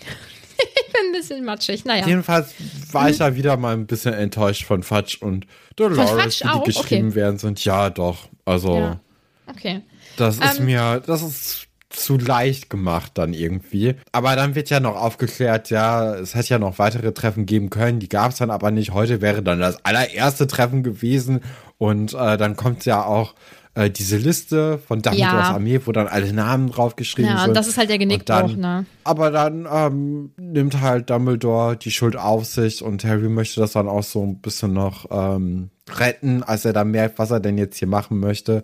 [0.94, 1.84] bin ein bisschen matschig.
[1.84, 2.06] Naja.
[2.06, 2.54] Jedenfalls
[2.92, 6.64] war ich ja wieder mal ein bisschen enttäuscht von Fudge und Dolores, Fudge wie die
[6.72, 7.14] geschrieben Okay.
[7.16, 7.64] werden sind.
[7.64, 8.28] Ja, doch.
[8.44, 9.00] Also, Ja.
[9.46, 9.82] Okay.
[10.16, 10.64] das ist Ähm.
[10.66, 13.94] mir, das ist zu leicht gemacht dann irgendwie.
[14.10, 18.00] Aber dann wird ja noch aufgeklärt, ja, es hätte ja noch weitere Treffen geben können,
[18.00, 18.92] die gab es dann aber nicht.
[18.92, 21.40] Heute wäre dann das allererste Treffen gewesen
[21.78, 23.34] und äh, dann kommt ja auch
[23.74, 25.54] äh, diese Liste von Dumbledores Ja.
[25.54, 27.48] Armee, wo dann alle Namen draufgeschrieben Ja, sind.
[27.50, 28.86] und das ist halt der Genickbruch, ne?
[29.04, 33.88] aber dann ähm, nimmt halt Dumbledore die Schuld auf sich und Harry möchte das dann
[33.88, 37.78] auch so ein bisschen noch ähm, retten, als er dann merkt, was er denn jetzt
[37.78, 38.62] hier machen möchte.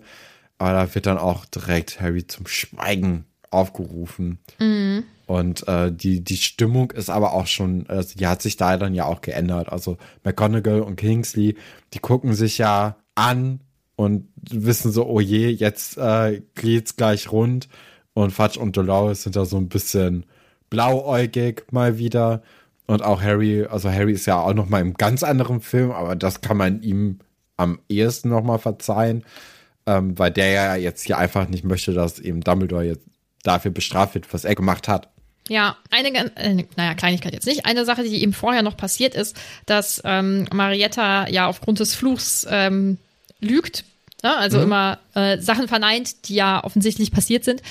[0.57, 4.37] Aber da wird dann auch direkt Harry zum Schweigen aufgerufen.
[5.25, 8.93] Und äh, die, die Stimmung ist aber auch schon, also die hat sich da dann
[8.93, 9.69] ja auch geändert.
[9.71, 11.55] Also McGonagall und Kingsley,
[11.93, 13.61] die gucken sich ja an
[14.01, 17.69] und wissen so, oh je, jetzt äh, geht's gleich rund.
[18.13, 20.25] Und Fudge und Dolores sind da so ein bisschen
[20.69, 22.41] blauäugig mal wieder.
[22.87, 26.15] Und auch Harry, also Harry ist ja auch noch mal im ganz anderen Film, aber
[26.15, 27.19] das kann man ihm
[27.57, 29.23] am ehesten noch mal verzeihen,
[29.85, 33.05] ähm, weil der ja jetzt hier einfach nicht möchte, dass eben Dumbledore jetzt
[33.43, 35.09] dafür bestraft wird, was er gemacht hat.
[35.47, 37.65] Ja, eine, äh, naja, Kleinigkeit jetzt nicht.
[37.65, 39.35] Eine Sache, die eben vorher noch passiert ist,
[39.65, 42.97] dass ähm, Marietta ja aufgrund des Fluchs ähm,
[43.41, 43.83] lügt,
[44.23, 44.35] ne?
[44.37, 44.63] also Mhm.
[44.63, 47.61] immer äh, Sachen verneint, die ja offensichtlich passiert sind.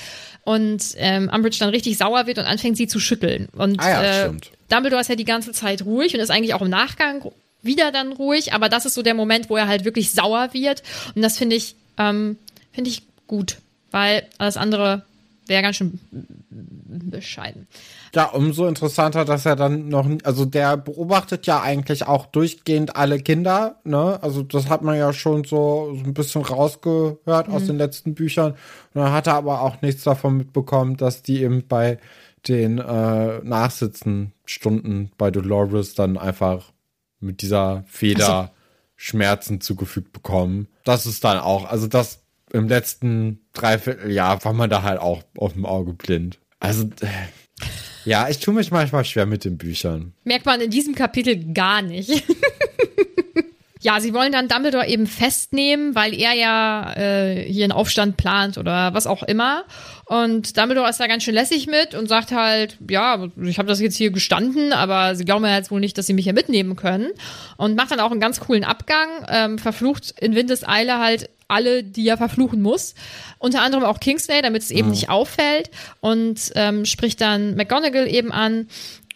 [0.43, 3.47] Und ähm, Umbridge dann richtig sauer wird und anfängt, sie zu schütteln.
[3.53, 4.49] Und Ah ja, äh, stimmt.
[4.69, 8.11] Dumbledore ist ja die ganze Zeit ruhig und ist eigentlich auch im Nachgang wieder dann
[8.11, 10.81] ruhig, aber das ist so der Moment, wo er halt wirklich sauer wird.
[11.13, 12.37] Und das finde ich, ähm,
[12.73, 13.57] finde ich gut,
[13.91, 15.03] weil alles andere
[15.51, 15.99] wäre ganz schön
[16.49, 17.67] bescheiden.
[18.15, 23.19] Ja, umso interessanter, dass er dann noch, also der beobachtet ja eigentlich auch durchgehend alle
[23.19, 24.17] Kinder, ne?
[24.23, 28.53] Also das hat man ja schon so, so ein bisschen rausgehört aus den letzten Büchern.
[28.53, 31.99] Und dann hat er aber auch nichts davon mitbekommen, dass die eben bei
[32.47, 36.71] den äh, Nachsitzenstunden bei Dolores dann einfach
[37.19, 38.51] mit dieser Feder
[38.95, 40.67] Schmerzen zugefügt bekommen.
[40.83, 42.20] Das ist dann auch, also das
[42.53, 46.39] im letzten Dreivierteljahr war man da halt auch auf dem Auge blind.
[46.59, 47.07] Also, äh,
[48.05, 50.13] ja, ich tue mich manchmal schwer mit den Büchern.
[50.23, 52.23] Merkt man in diesem Kapitel gar nicht.
[53.81, 58.57] ja, sie wollen dann Dumbledore eben festnehmen, weil er ja äh, hier einen Aufstand plant
[58.57, 59.65] oder was auch immer.
[60.05, 63.79] Und Dumbledore ist da ganz schön lässig mit und sagt halt, ja, ich habe das
[63.79, 66.75] jetzt hier gestanden, aber sie glauben ja jetzt wohl nicht, dass sie mich hier mitnehmen
[66.75, 67.11] können.
[67.57, 72.07] Und macht dann auch einen ganz coolen Abgang, ähm, verflucht in Windeseile halt alle, die
[72.07, 72.95] er verfluchen muss.
[73.37, 75.69] Unter anderem auch Kingsley, damit es eben nicht auffällt.
[75.99, 78.67] Und ähm, spricht dann McGonagall eben an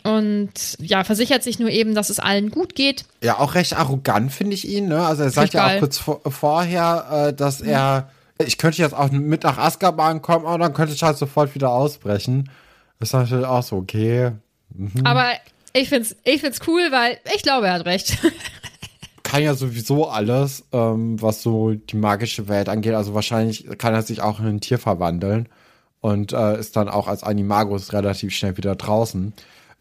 [0.06, 3.06] und ja, versichert sich nur eben, dass es allen gut geht.
[3.24, 4.88] Ja, auch recht arrogant finde ich ihn.
[4.88, 5.04] Ne?
[5.04, 9.10] Also er sagt ja auch kurz vor, vorher, äh, dass er, ich könnte jetzt auch
[9.10, 12.52] mit nach Azkaban kommen, aber dann könnte ich halt sofort wieder ausbrechen.
[13.00, 14.34] Das ist natürlich auch so, okay.
[15.04, 15.32] Aber
[15.74, 18.18] ich find's, ich find's cool, weil ich glaube, er hat recht.
[19.36, 22.94] Kann ja sowieso alles, ähm, was so die magische Welt angeht.
[22.94, 25.50] Also wahrscheinlich kann er sich auch in ein Tier verwandeln
[26.00, 29.34] und äh, ist dann auch als Animagus relativ schnell wieder draußen.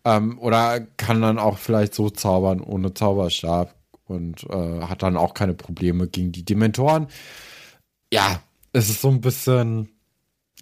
[0.05, 3.77] Ähm, oder kann dann auch vielleicht so zaubern ohne Zauberstab
[4.07, 7.07] und äh, hat dann auch keine Probleme gegen die Dementoren.
[8.13, 8.43] Ja,
[8.73, 9.89] es ist so ein bisschen.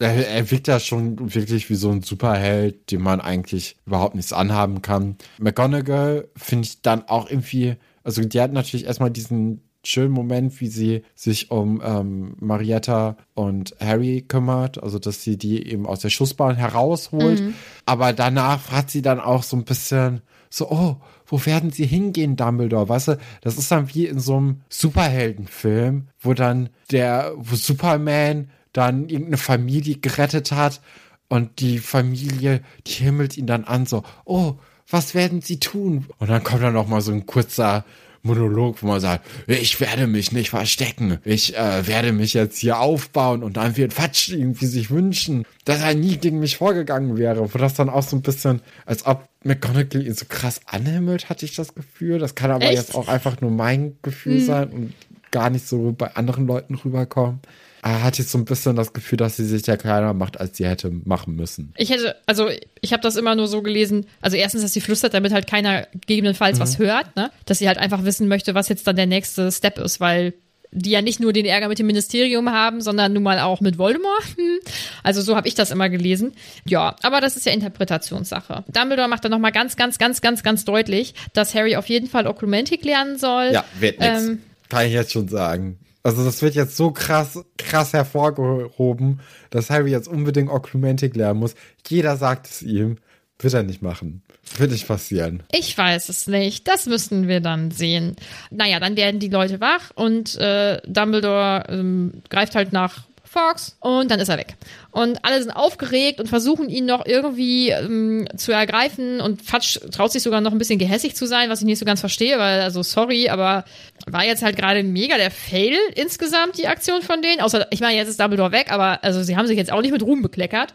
[0.00, 4.34] Er, er wirkt ja schon wirklich wie so ein Superheld, dem man eigentlich überhaupt nichts
[4.34, 5.16] anhaben kann.
[5.38, 10.68] McGonagall finde ich dann auch irgendwie, also die hat natürlich erstmal diesen schönen Moment, wie
[10.68, 16.10] sie sich um ähm, Marietta und Harry kümmert, also dass sie die eben aus der
[16.10, 17.42] Schussbahn herausholt.
[17.84, 20.96] Aber danach hat sie dann auch so ein bisschen so, oh,
[21.26, 22.88] wo werden sie hingehen, Dumbledore?
[22.88, 28.50] Weißt du, das ist dann wie in so einem Superheldenfilm, wo dann der, wo Superman
[28.72, 30.80] dann irgendeine Familie gerettet hat
[31.28, 34.56] und die Familie, die himmelt ihn dann an, so, oh,
[34.92, 36.06] was werden sie tun?
[36.18, 37.84] Und dann kommt dann noch mal so ein kurzer
[38.22, 42.78] Monolog, wo man sagt, ich werde mich nicht verstecken, ich äh, werde mich jetzt hier
[42.78, 47.52] aufbauen und dann wird Fatsch irgendwie sich wünschen, dass er nie gegen mich vorgegangen wäre,
[47.52, 51.44] wo das dann auch so ein bisschen, als ob McGonagall ihn so krass anhimmelt, hatte
[51.44, 52.20] ich das Gefühl.
[52.20, 52.74] Das kann aber Echt?
[52.74, 54.94] jetzt auch einfach nur mein Gefühl sein und
[55.32, 57.40] gar nicht so bei anderen Leuten rüberkommen.
[57.84, 60.56] Er hat jetzt so ein bisschen das Gefühl, dass sie sich ja kleiner macht, als
[60.56, 61.74] sie hätte machen müssen.
[61.76, 62.48] Ich hätte, also
[62.80, 64.06] ich habe das immer nur so gelesen.
[64.20, 67.32] Also erstens, dass sie flüstert, damit halt keiner gegebenenfalls was hört, ne?
[67.44, 70.32] Dass sie halt einfach wissen möchte, was jetzt dann der nächste Step ist, weil
[70.72, 73.78] die ja nicht nur den Ärger mit dem Ministerium haben, sondern nun mal auch mit
[73.78, 74.24] Voldemort.
[74.36, 74.58] Hm.
[75.02, 76.32] Also so habe ich das immer gelesen.
[76.64, 78.64] Ja, aber das ist ja Interpretationssache.
[78.68, 82.08] Dumbledore macht dann noch mal ganz, ganz, ganz, ganz, ganz deutlich, dass Harry auf jeden
[82.08, 83.50] Fall Oklumentik lernen soll.
[83.52, 84.24] Ja, wird nix.
[84.24, 85.78] Ähm, Kann ich jetzt schon sagen.
[86.02, 91.54] Also das wird jetzt so krass, krass hervorgehoben, dass Harry jetzt unbedingt Oklumentik lernen muss.
[91.86, 92.96] Jeder sagt es ihm.
[93.38, 94.22] Wird er nicht machen.
[94.56, 95.42] Wird nicht passieren.
[95.50, 96.68] Ich weiß es nicht.
[96.68, 98.14] Das müssten wir dann sehen.
[98.50, 103.02] Naja, dann werden die Leute wach und äh, Dumbledore ähm, greift halt nach
[103.32, 104.56] Fox und dann ist er weg.
[104.90, 110.12] Und alle sind aufgeregt und versuchen ihn noch irgendwie ähm, zu ergreifen und Fatsch traut
[110.12, 112.60] sich sogar noch ein bisschen gehässig zu sein, was ich nicht so ganz verstehe, weil,
[112.60, 113.64] also sorry, aber
[114.06, 117.40] war jetzt halt gerade mega der Fail insgesamt, die Aktion von denen.
[117.40, 119.92] Außer, ich meine, jetzt ist Dumbledore weg, aber also sie haben sich jetzt auch nicht
[119.92, 120.74] mit Ruhm bekleckert.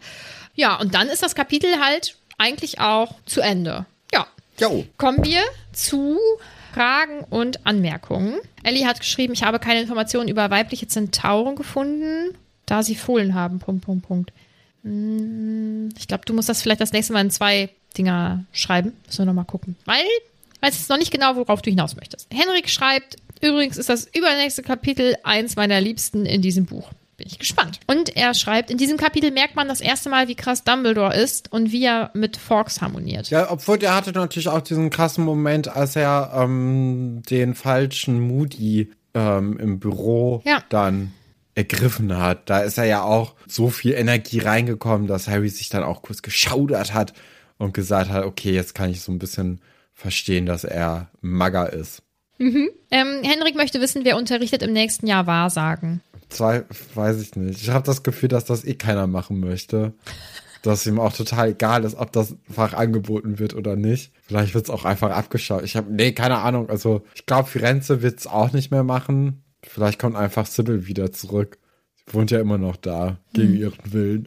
[0.54, 3.86] Ja, und dann ist das Kapitel halt eigentlich auch zu Ende.
[4.12, 4.26] Ja,
[4.60, 4.84] Jo.
[4.96, 5.40] Kommen wir
[5.72, 6.18] zu
[6.74, 8.40] Fragen und Anmerkungen.
[8.64, 12.36] Ellie hat geschrieben, ich habe keine Informationen über weibliche Zentauren gefunden,
[12.70, 13.58] da sie Fohlen haben.
[13.58, 14.32] Punkt, Punkt, Punkt.
[15.02, 18.92] Hm, Ich glaube, du musst das vielleicht das nächste Mal in zwei Dinger schreiben.
[19.06, 19.76] Müssen wir nochmal gucken.
[19.84, 20.02] Weil,
[20.60, 22.28] weiß jetzt noch nicht genau, worauf du hinaus möchtest.
[22.32, 26.90] Henrik schreibt, übrigens ist das übernächste Kapitel eins meiner Liebsten in diesem Buch.
[27.16, 27.80] Bin ich gespannt.
[27.88, 31.52] Und er schreibt, in diesem Kapitel merkt man das erste Mal, wie krass Dumbledore ist
[31.52, 33.28] und wie er mit Forks harmoniert.
[33.30, 38.92] Ja, obwohl der hatte natürlich auch diesen krassen Moment, als er ähm, den falschen Moody
[39.14, 40.62] ähm, im Büro Ja.
[40.68, 41.12] dann
[41.58, 42.48] ergriffen hat.
[42.48, 46.22] Da ist er ja auch so viel Energie reingekommen, dass Harry sich dann auch kurz
[46.22, 47.14] geschaudert hat
[47.58, 49.60] und gesagt hat, okay, jetzt kann ich so ein bisschen
[49.92, 52.04] verstehen, dass er Magger ist.
[52.92, 56.00] Ähm, Henrik möchte wissen, wer unterrichtet im nächsten Jahr Wahrsagen.
[56.28, 56.62] Zwei,
[56.94, 57.60] weiß ich nicht.
[57.60, 59.94] Ich habe das Gefühl, dass das eh keiner machen möchte.
[60.62, 64.12] Dass ihm auch total egal ist, ob das Fach angeboten wird oder nicht.
[64.22, 65.64] Vielleicht wird es auch einfach abgeschaut.
[65.64, 66.70] Ich habe, nee, keine Ahnung.
[66.70, 69.42] Also ich glaube, Firenze wird es auch nicht mehr machen.
[69.62, 71.58] Vielleicht kommt einfach Sybil wieder zurück.
[71.96, 74.26] Sie wohnt ja immer noch da, gegen ihren Willen.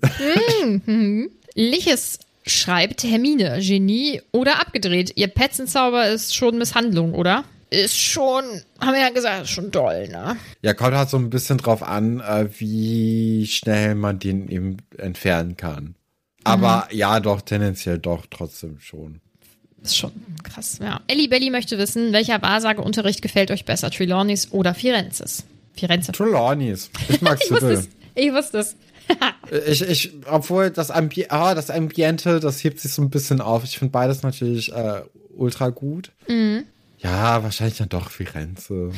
[1.55, 5.13] Liches schreibt Hermine, Genie oder abgedreht.
[5.15, 7.43] Ihr Petzenzauber ist schon Misshandlung, oder?
[7.69, 8.43] Ist schon,
[8.81, 10.35] haben wir ja gesagt, ist schon doll, ne?
[10.61, 15.55] ja, kommt halt so ein bisschen drauf an, äh, wie schnell man den eben entfernen
[15.55, 15.95] kann.
[16.43, 19.21] Aber ja, doch, tendenziell doch, trotzdem schon.
[19.83, 20.11] Ist schon
[20.43, 21.01] krass, ja.
[21.07, 25.43] Ellie Belly möchte wissen, welcher Wahrsageunterricht gefällt euch besser, Trelawneys oder Firenzes?
[25.73, 26.11] Firenze.
[26.11, 26.89] Trelawneys.
[27.09, 27.89] Ich mag Ich wusste es.
[28.15, 28.75] Ich wusste es.
[29.67, 33.65] Ich, ich, obwohl das, Ambi ah, das Ambiente, das hebt sich so ein bisschen auf.
[33.65, 35.01] Ich finde beides natürlich äh,
[35.35, 36.11] ultra gut.
[36.99, 38.91] Ja, wahrscheinlich dann doch Firenze.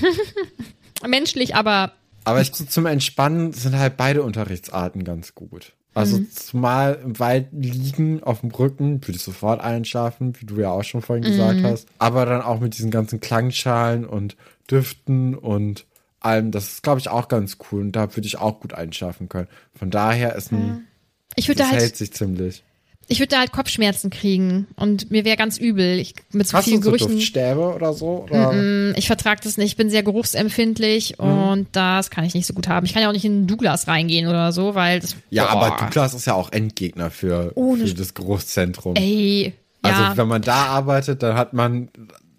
[1.07, 1.93] Menschlich, aber
[2.25, 5.73] Aber ich, zum Entspannen sind halt beide Unterrichtsarten ganz gut.
[5.95, 10.71] Also zumal im Wald liegen auf dem Rücken, würde ich sofort einschlafen, wie du ja
[10.71, 11.87] auch schon vorhin gesagt hast.
[11.99, 14.35] Aber dann auch mit diesen ganzen Klangschalen und
[14.69, 15.85] Düften und
[16.19, 17.81] allem, das ist, glaube ich, auch ganz cool.
[17.81, 19.47] Und da würde ich auch gut einschlafen können.
[19.75, 20.87] Von daher ist ein,
[21.35, 22.63] ich würde das halt hält sich ziemlich.
[23.09, 25.99] Ich würde da halt Kopfschmerzen kriegen und mir wäre ganz übel.
[25.99, 27.11] Ich, mit so Hast vielen du so Gerüchen.
[27.11, 28.23] Duftstäbe oder so?
[28.23, 28.53] Oder?
[28.53, 29.67] Mm, Ich vertrage das nicht.
[29.71, 31.25] Ich bin sehr geruchsempfindlich Mhm.
[31.25, 32.85] und das kann ich nicht so gut haben.
[32.85, 35.15] Ich kann ja auch nicht in Douglas reingehen oder so, weil das.
[35.29, 35.63] Ja, Boah.
[35.65, 38.95] aber Douglas ist ja auch Endgegner für, Ohne- für das Geruchszentrum.
[38.95, 39.53] Ey.
[39.81, 40.17] Also ja.
[40.17, 41.89] wenn man da arbeitet, dann hat man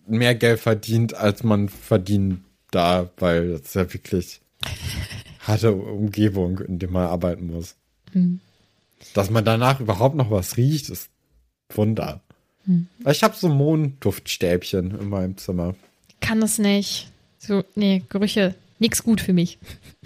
[0.07, 2.41] mehr Geld verdient, als man verdient
[2.71, 4.41] da, weil das ist ja wirklich
[5.47, 7.77] harte Umgebung, in der man arbeiten muss.
[8.13, 8.41] Hm.
[9.15, 11.09] Dass man danach überhaupt noch was riecht, ist
[11.71, 12.21] Wunder.
[12.67, 12.89] Hm.
[13.11, 15.75] Ich habe so Mondduftstäbchen in meinem Zimmer.
[16.21, 17.11] kann das nicht.
[17.39, 19.59] So, nee, Gerüche, nix gut für mich.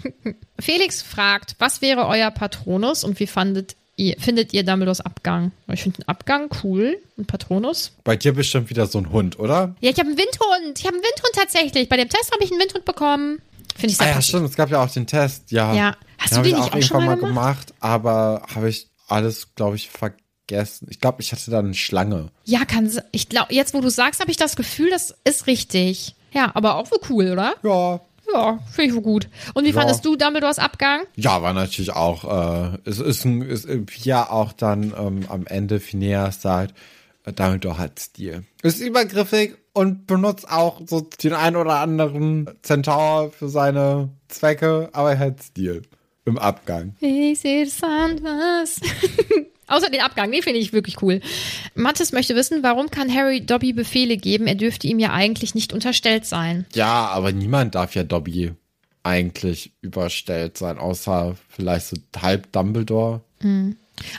[0.59, 5.51] Felix fragt, was wäre euer Patronus und wie fandet ihr, findet ihr Dumbledores Abgang?
[5.71, 7.93] Ich finde den Abgang cool, ein Patronus.
[8.03, 9.75] Bei dir bestimmt wieder so ein Hund, oder?
[9.79, 10.79] Ja, ich habe einen Windhund.
[10.79, 11.87] Ich habe einen Windhund tatsächlich.
[11.89, 13.39] Bei dem Test habe ich einen Windhund bekommen.
[13.75, 14.29] Finde ich Ah sehr ja, passend.
[14.29, 15.73] stimmt, es gab ja auch den Test, ja.
[15.73, 15.95] Ja.
[16.17, 17.67] Hast Den du den ich nicht auch auch schon mal mal gemacht?
[17.67, 20.87] gemacht, aber habe ich alles, glaube ich, vergessen.
[20.89, 22.29] Ich glaube, ich hatte da eine Schlange.
[22.45, 26.15] Ja, kann ich glaube, jetzt wo du sagst, habe ich das Gefühl, das ist richtig.
[26.31, 27.55] Ja, aber auch wohl cool, oder?
[27.63, 27.99] Ja,
[28.31, 29.27] Ja, finde ich wohl gut.
[29.55, 29.73] Und wie Ja.
[29.75, 31.01] fandest du Dumbledores Abgang?
[31.15, 33.67] Ja, war natürlich auch, äh, es ist, ein, ist
[34.05, 36.75] ja auch dann ähm, am Ende Phineas sagt,
[37.25, 38.43] äh, Dumbledore hat Stil.
[38.61, 45.13] Ist übergriffig und benutzt auch so den ein oder anderen Zentaur für seine Zwecke, aber
[45.13, 45.81] er hat Stil
[46.29, 46.95] im Abgang.
[46.99, 48.79] Ich sehe es anders.
[49.67, 51.21] Außer den Abgang, den finde ich wirklich cool.
[51.75, 54.47] Mathis möchte wissen, warum kann Harry Dobby Befehle geben?
[54.47, 56.65] Er dürfte ihm ja eigentlich nicht unterstellt sein.
[56.73, 58.53] Ja, aber niemand darf ja Dobby
[59.03, 63.21] eigentlich überstellt sein, außer vielleicht so halb Dumbledore.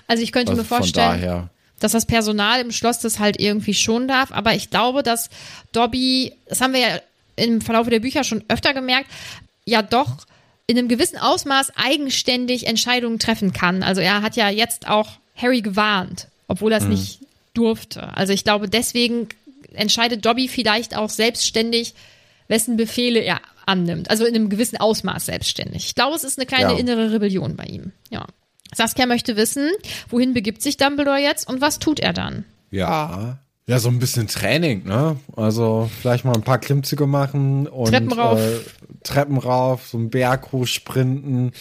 [0.07, 1.51] Also ich könnte Also mir vorstellen, daher.
[1.81, 4.31] dass das Personal im Schloss das halt irgendwie schon darf.
[4.33, 5.31] Aber ich glaube, dass
[5.73, 7.01] Dobby, das haben wir ja
[7.37, 9.11] im Verlauf der Bücher schon öfter gemerkt,
[9.65, 10.19] ja doch
[10.71, 13.83] in einem gewissen Ausmaß eigenständig Entscheidungen treffen kann.
[13.83, 17.19] Also er hat ja jetzt auch Harry gewarnt, obwohl er es nicht
[17.55, 18.17] durfte.
[18.17, 19.29] Also ich glaube, deswegen
[19.73, 21.95] entscheidet Dobby vielleicht auch selbstständig,
[22.47, 24.11] wessen Befehle er annimmt.
[24.11, 25.87] Also in einem gewissen Ausmaß selbstständig.
[25.87, 26.79] Ich glaube, es ist eine kleine Ja.
[26.79, 27.91] innere Rebellion bei ihm.
[28.11, 28.27] Ja.
[28.73, 29.69] Saskia möchte wissen,
[30.09, 32.45] wohin begibt sich Dumbledore jetzt und was tut er dann?
[32.71, 33.39] Ja.
[33.71, 35.17] Ja, so ein bisschen Training, ne?
[35.37, 38.41] Also vielleicht mal ein paar Klimmzüge machen und Treppen rauf.
[38.41, 38.59] Äh,
[39.05, 41.53] Treppen rauf, so einen Berg hoch sprinten,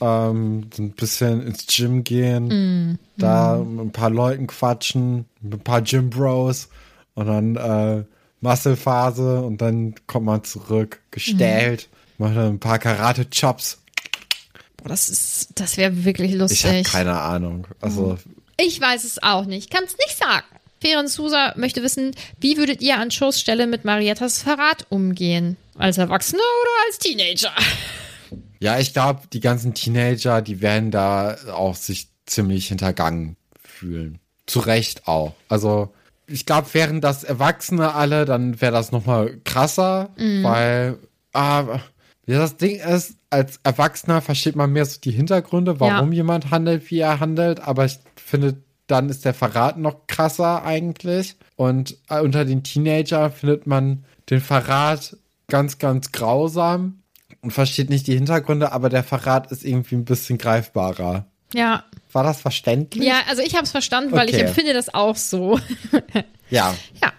[0.00, 2.46] ähm, so ein bisschen ins Gym gehen,
[2.92, 6.68] Mm, da mit ein paar Leuten quatschen, mit ein paar Gym Bros
[7.14, 8.04] und dann äh,
[8.40, 11.88] Muskelphase und dann kommt man zurück, gestellt,
[12.18, 12.22] Mm.
[12.22, 13.78] macht dann ein paar Karate-Chops.
[14.76, 16.34] Boah, das ist, das wäre wirklich Ich
[16.64, 16.84] habe lustig.
[16.92, 17.66] keine Ahnung.
[17.80, 18.16] Also
[18.60, 19.70] Ich weiß es auch nicht.
[19.72, 20.44] Kann es nicht sagen.
[20.80, 25.56] Feron Sousa möchte wissen, wie würdet ihr an Shows Stelle mit Mariettas Verrat umgehen?
[25.76, 27.52] Als Erwachsener oder als Teenager?
[28.60, 34.18] Ja, ich glaube, die ganzen Teenager, die werden da auch sich ziemlich hintergangen fühlen.
[34.46, 35.34] Zu Recht auch.
[35.48, 35.94] Also,
[36.26, 40.98] ich glaube, wären das Erwachsene alle, dann wäre das nochmal krasser, weil,
[41.32, 41.78] ah,
[42.26, 46.16] ja, das Ding ist, als Erwachsener versteht man mehr so die Hintergründe, warum Ja.
[46.16, 48.56] jemand handelt, wie er handelt, aber ich finde,
[48.88, 51.36] dann ist der Verrat noch krasser eigentlich.
[51.56, 55.16] Und äh, unter den Teenager findet man den Verrat
[55.46, 57.02] ganz, ganz grausam
[57.40, 61.26] und versteht nicht die Hintergründe, aber der Verrat ist irgendwie ein bisschen greifbarer.
[61.54, 61.84] Ja.
[62.12, 63.04] War das verständlich?
[63.04, 64.46] Ja, also ich habe es verstanden, weil ich Okay.
[64.46, 65.60] empfinde das auch so.
[66.50, 66.74] Ja.
[67.02, 67.12] ja.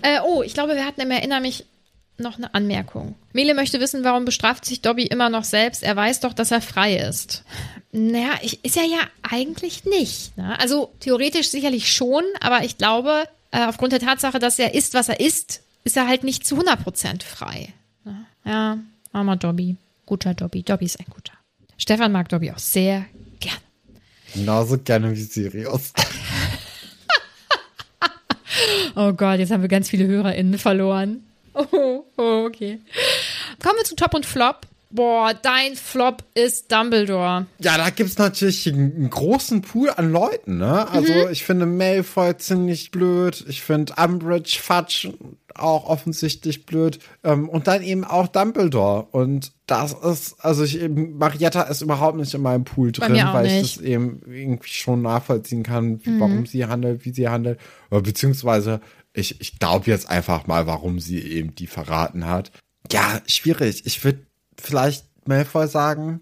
[0.00, 1.66] Äh, oh, ich glaube, wir hatten im Erinner mich
[2.16, 3.16] noch eine Anmerkung.
[3.34, 5.82] Mele möchte wissen, warum bestraft sich Dobby immer noch selbst?
[5.82, 7.44] Er weiß doch, dass er frei ist.
[7.92, 10.36] Naja, ich, ist er ja eigentlich nicht.
[10.38, 10.58] Ne?
[10.58, 15.10] Also theoretisch sicherlich schon, aber ich glaube, äh, aufgrund der Tatsache, dass er ist, was
[15.10, 17.68] er ist, ist er halt nicht zu 100% frei.
[18.04, 18.26] Ne?
[18.44, 18.78] Ja,
[19.12, 19.76] armer Dobby.
[20.06, 20.62] Guter Dobby.
[20.62, 21.34] Dobby ist ein guter.
[21.76, 23.04] Stefan mag Dobby auch sehr
[23.40, 23.56] gern.
[24.34, 25.92] Genauso gerne wie Sirius.
[28.94, 31.24] Oh Gott, jetzt haben wir ganz viele HörerInnen verloren.
[31.54, 32.80] Oh, oh, okay.
[33.62, 34.66] Kommen wir zu Top und Flop.
[34.92, 37.46] Boah, dein Flop ist Dumbledore.
[37.58, 40.86] Ja, da gibt's natürlich einen, großen Pool an Leuten, ne?
[40.88, 43.44] Also ich finde Malfoy ziemlich blöd.
[43.48, 45.14] Ich finde Umbridge Fudge
[45.54, 46.98] auch offensichtlich blöd.
[47.24, 49.06] Ähm, und dann eben auch Dumbledore.
[49.10, 53.46] Und das ist, also ich eben, Marietta ist überhaupt nicht in meinem Pool drin, weil
[53.46, 53.76] ich nicht.
[53.78, 57.58] das eben irgendwie schon nachvollziehen kann, wie, warum sie handelt, wie sie handelt.
[57.90, 58.80] Beziehungsweise
[59.14, 62.52] ich, ich glaube jetzt einfach mal, warum sie eben die verraten hat.
[62.90, 63.86] Ja, schwierig.
[63.86, 64.26] Ich würde
[64.62, 66.20] vielleicht Malfoy sagen.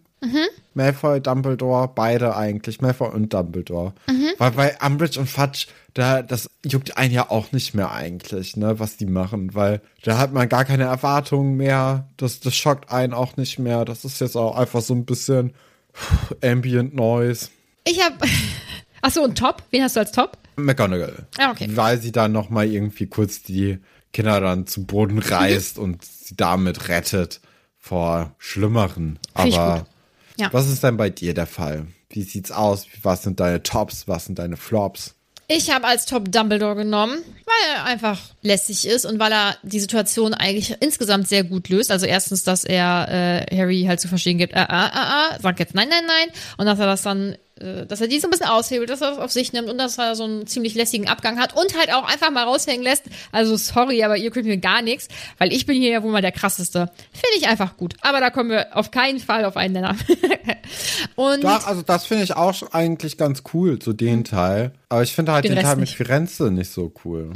[0.74, 2.80] Malfoy, Dumbledore, beide eigentlich.
[2.82, 3.94] Malfoy und Dumbledore.
[4.38, 8.78] Weil bei Umbridge und Fudge, da, das juckt einen ja auch nicht mehr eigentlich, ne,
[8.78, 12.06] was die machen, weil da hat man gar keine Erwartungen mehr.
[12.18, 13.84] Das, das schockt einen auch nicht mehr.
[13.86, 15.54] Das ist jetzt auch einfach so ein bisschen
[16.44, 17.48] Ambient Noise.
[17.84, 18.16] Ich habe
[19.02, 19.62] Achso, und Top?
[19.70, 20.36] Wen hast du als Top?
[20.56, 21.26] McGonagall.
[21.38, 21.68] Ah, okay.
[21.74, 23.78] Weil sie dann nochmal irgendwie kurz die
[24.12, 25.22] Kinder dann zu Boden Mhm.
[25.30, 27.40] reißt und sie damit rettet
[27.80, 29.18] vor Schlimmeren.
[29.34, 29.86] Aber.
[30.36, 30.48] Ja.
[30.52, 31.88] was ist denn bei dir der Fall?
[32.08, 32.86] Wie sieht's aus?
[33.02, 34.08] Was sind deine Tops?
[34.08, 35.14] Was sind deine Flops?
[35.52, 39.80] Ich habe als Top Dumbledore genommen, weil er einfach lässig ist und weil er die
[39.80, 41.90] Situation eigentlich insgesamt sehr gut löst.
[41.90, 43.08] Also erstens, dass er
[43.50, 46.28] äh, Harry halt zu verstehen gibt, äh, äh, äh, äh, sagt jetzt nein, nein, nein.
[46.56, 49.18] Und dass er das dann, dass er die so ein bisschen aushebelt, dass er das
[49.18, 52.10] auf sich nimmt und dass er so einen ziemlich lässigen Abgang hat und halt auch
[52.10, 53.04] einfach mal raushängen lässt.
[53.32, 55.08] Also sorry, aber ihr könnt mir gar nichts,
[55.38, 56.90] weil ich bin hier ja wohl mal der krasseste.
[57.12, 57.94] Finde ich einfach gut.
[58.00, 59.96] Aber da kommen wir auf keinen Fall auf einen Nenner.
[61.16, 64.72] und Doch, also das finde ich auch eigentlich ganz cool, so den Teil.
[64.88, 65.96] Aber ich finde halt Den den, Teil mit nicht.
[65.96, 67.30] Firenze nicht so cool.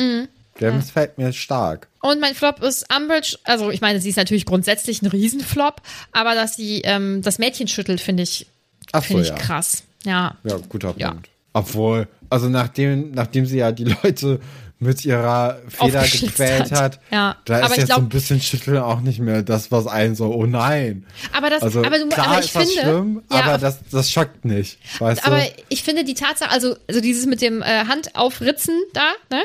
[0.60, 1.88] Der missfällt mir stark.
[2.00, 3.36] Und mein Flop ist Umbridge.
[3.44, 7.68] Also ich meine, sie ist natürlich grundsätzlich ein Riesenflop, aber dass sie ähm, das Mädchen
[7.68, 8.46] schüttelt, finde ich,
[8.92, 9.34] Ach so, finde ich ja.
[9.34, 9.82] krass.
[10.04, 10.36] Ja.
[10.44, 11.00] Ja, guter Punkt.
[11.00, 11.14] Ja.
[11.52, 14.40] Obwohl, also nachdem, nachdem sie ja die Leute
[14.80, 16.80] mit ihrer Feder gequält hat.
[16.96, 19.70] hat, Ja, da aber ist jetzt so glaub- ein bisschen Schütteln auch nicht mehr das,
[19.70, 21.06] was einen so, oh nein.
[21.32, 23.78] Aber das, Also aber du, klar aber ich ist finde, das schlimm, ja, aber das,
[23.90, 25.46] das schockt nicht, weißt aber du?
[25.68, 29.44] ich finde die Tatsache, also, also dieses mit dem äh, Handaufritzen da, ne?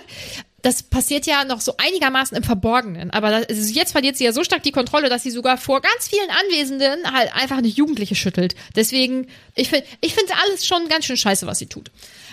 [0.61, 3.11] Das passiert ja noch so einigermaßen im Verborgenen.
[3.11, 5.81] Aber das, also jetzt verliert sie ja so stark die Kontrolle, dass sie sogar vor
[5.81, 8.55] ganz vielen Anwesenden halt einfach eine Jugendliche schüttelt.
[8.75, 11.91] Deswegen, ich finde, ich finde alles schon ganz schön scheiße, was sie tut.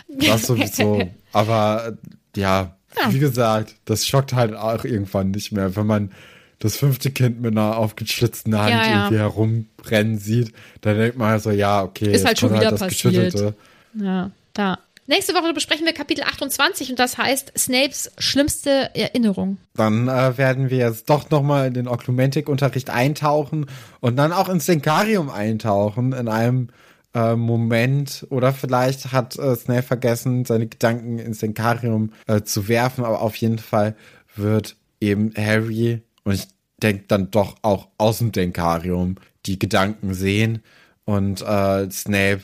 [0.09, 1.09] Das sowieso.
[1.33, 1.97] Aber
[2.37, 3.13] ja, Ja.
[3.13, 6.13] wie gesagt, das schockt halt auch irgendwann nicht mehr, wenn man
[6.59, 8.95] das fünfte Kind mit einer aufgeschlitzten Hand Ja, ja.
[9.05, 12.71] irgendwie herumrennen sieht, dann denkt man halt so, ja, okay, Ist halt schon kommt wieder
[12.71, 13.15] das passiert.
[13.15, 13.55] Geschüttelte.
[13.95, 14.79] Ja, da.
[15.09, 19.59] Nächste Woche besprechen wir Kapitel 28 und das heißt Snapes schlimmste Erinnerung.
[19.75, 23.67] Dann äh, werden wir jetzt doch nochmal in den Oklumentik-Unterricht eintauchen
[24.01, 26.69] und dann auch ins Senkarium eintauchen in einem
[27.15, 28.27] äh, Moment.
[28.31, 33.37] Oder vielleicht hat äh, Snape vergessen, seine Gedanken ins Senkarium äh, zu werfen, aber auf
[33.37, 33.95] jeden Fall
[34.35, 36.49] wird eben Harry, und ich
[36.83, 40.63] denke dann doch auch aus dem Denkarium, die Gedanken sehen.
[41.05, 42.43] Und äh, Snape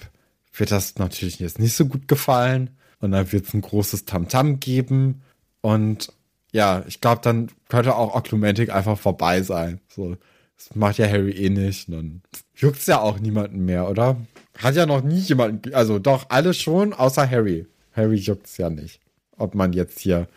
[0.53, 2.71] wird das natürlich jetzt nicht so gut gefallen.
[3.01, 5.23] Und dann wird es ein großes Tamtam geben.
[5.61, 6.13] Und
[6.53, 9.81] ja, ich glaube, dann könnte auch Oklumentik einfach vorbei sein.
[9.89, 10.17] So,
[10.57, 11.89] das macht ja Harry eh nicht.
[11.89, 12.23] Und dann
[12.55, 14.17] juckt's ja auch niemanden mehr, oder?
[14.59, 17.67] Hat ja noch nie jemanden, also doch, alle schon, außer Harry.
[17.93, 19.01] Harry juckt's ja nicht.
[19.37, 20.29] Ob man jetzt hier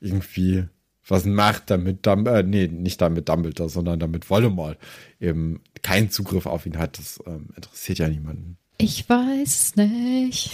[0.00, 0.64] irgendwie
[1.06, 4.78] was macht, damit, Dum äh, nee, nicht damit Dumbledore, sondern damit Voldemort
[5.18, 8.58] eben keinen Zugriff auf ihn hat, das ähm, interessiert ja niemanden.
[8.82, 10.50] Ich weiß nicht.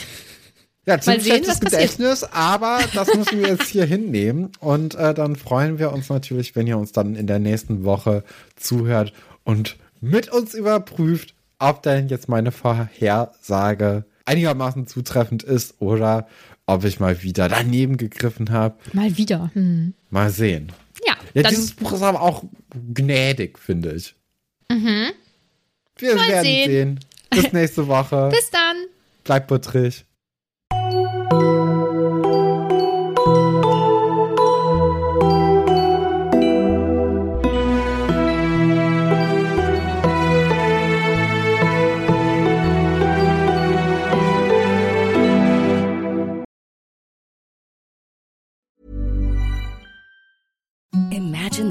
[0.86, 1.72] Ja, Mal sehen, was passiert.
[1.72, 4.52] Gedächtnis, aber das müssen wir jetzt hier hinnehmen.
[4.60, 8.22] Und äh, dann freuen wir uns natürlich, wenn ihr uns dann in der nächsten Woche
[8.54, 9.12] zuhört
[9.42, 16.28] und mit uns überprüft, ob denn jetzt meine Vorhersage einigermaßen zutreffend ist oder
[16.66, 18.76] ob ich mal wieder daneben gegriffen habe.
[18.92, 19.50] Mal wieder.
[19.54, 19.94] Hm.
[20.10, 20.72] Mal sehen.
[21.06, 22.44] Ja, Ja, dieses Buch ist aber auch
[22.94, 24.14] gnädig, finde ich.
[24.70, 25.10] Mhm.
[25.98, 26.70] Wir Mal werden sehen.
[26.70, 27.00] sehen.
[27.42, 28.28] Bis nächste Woche.
[28.30, 28.76] bis dann.
[29.24, 30.04] Bleibt buttrig.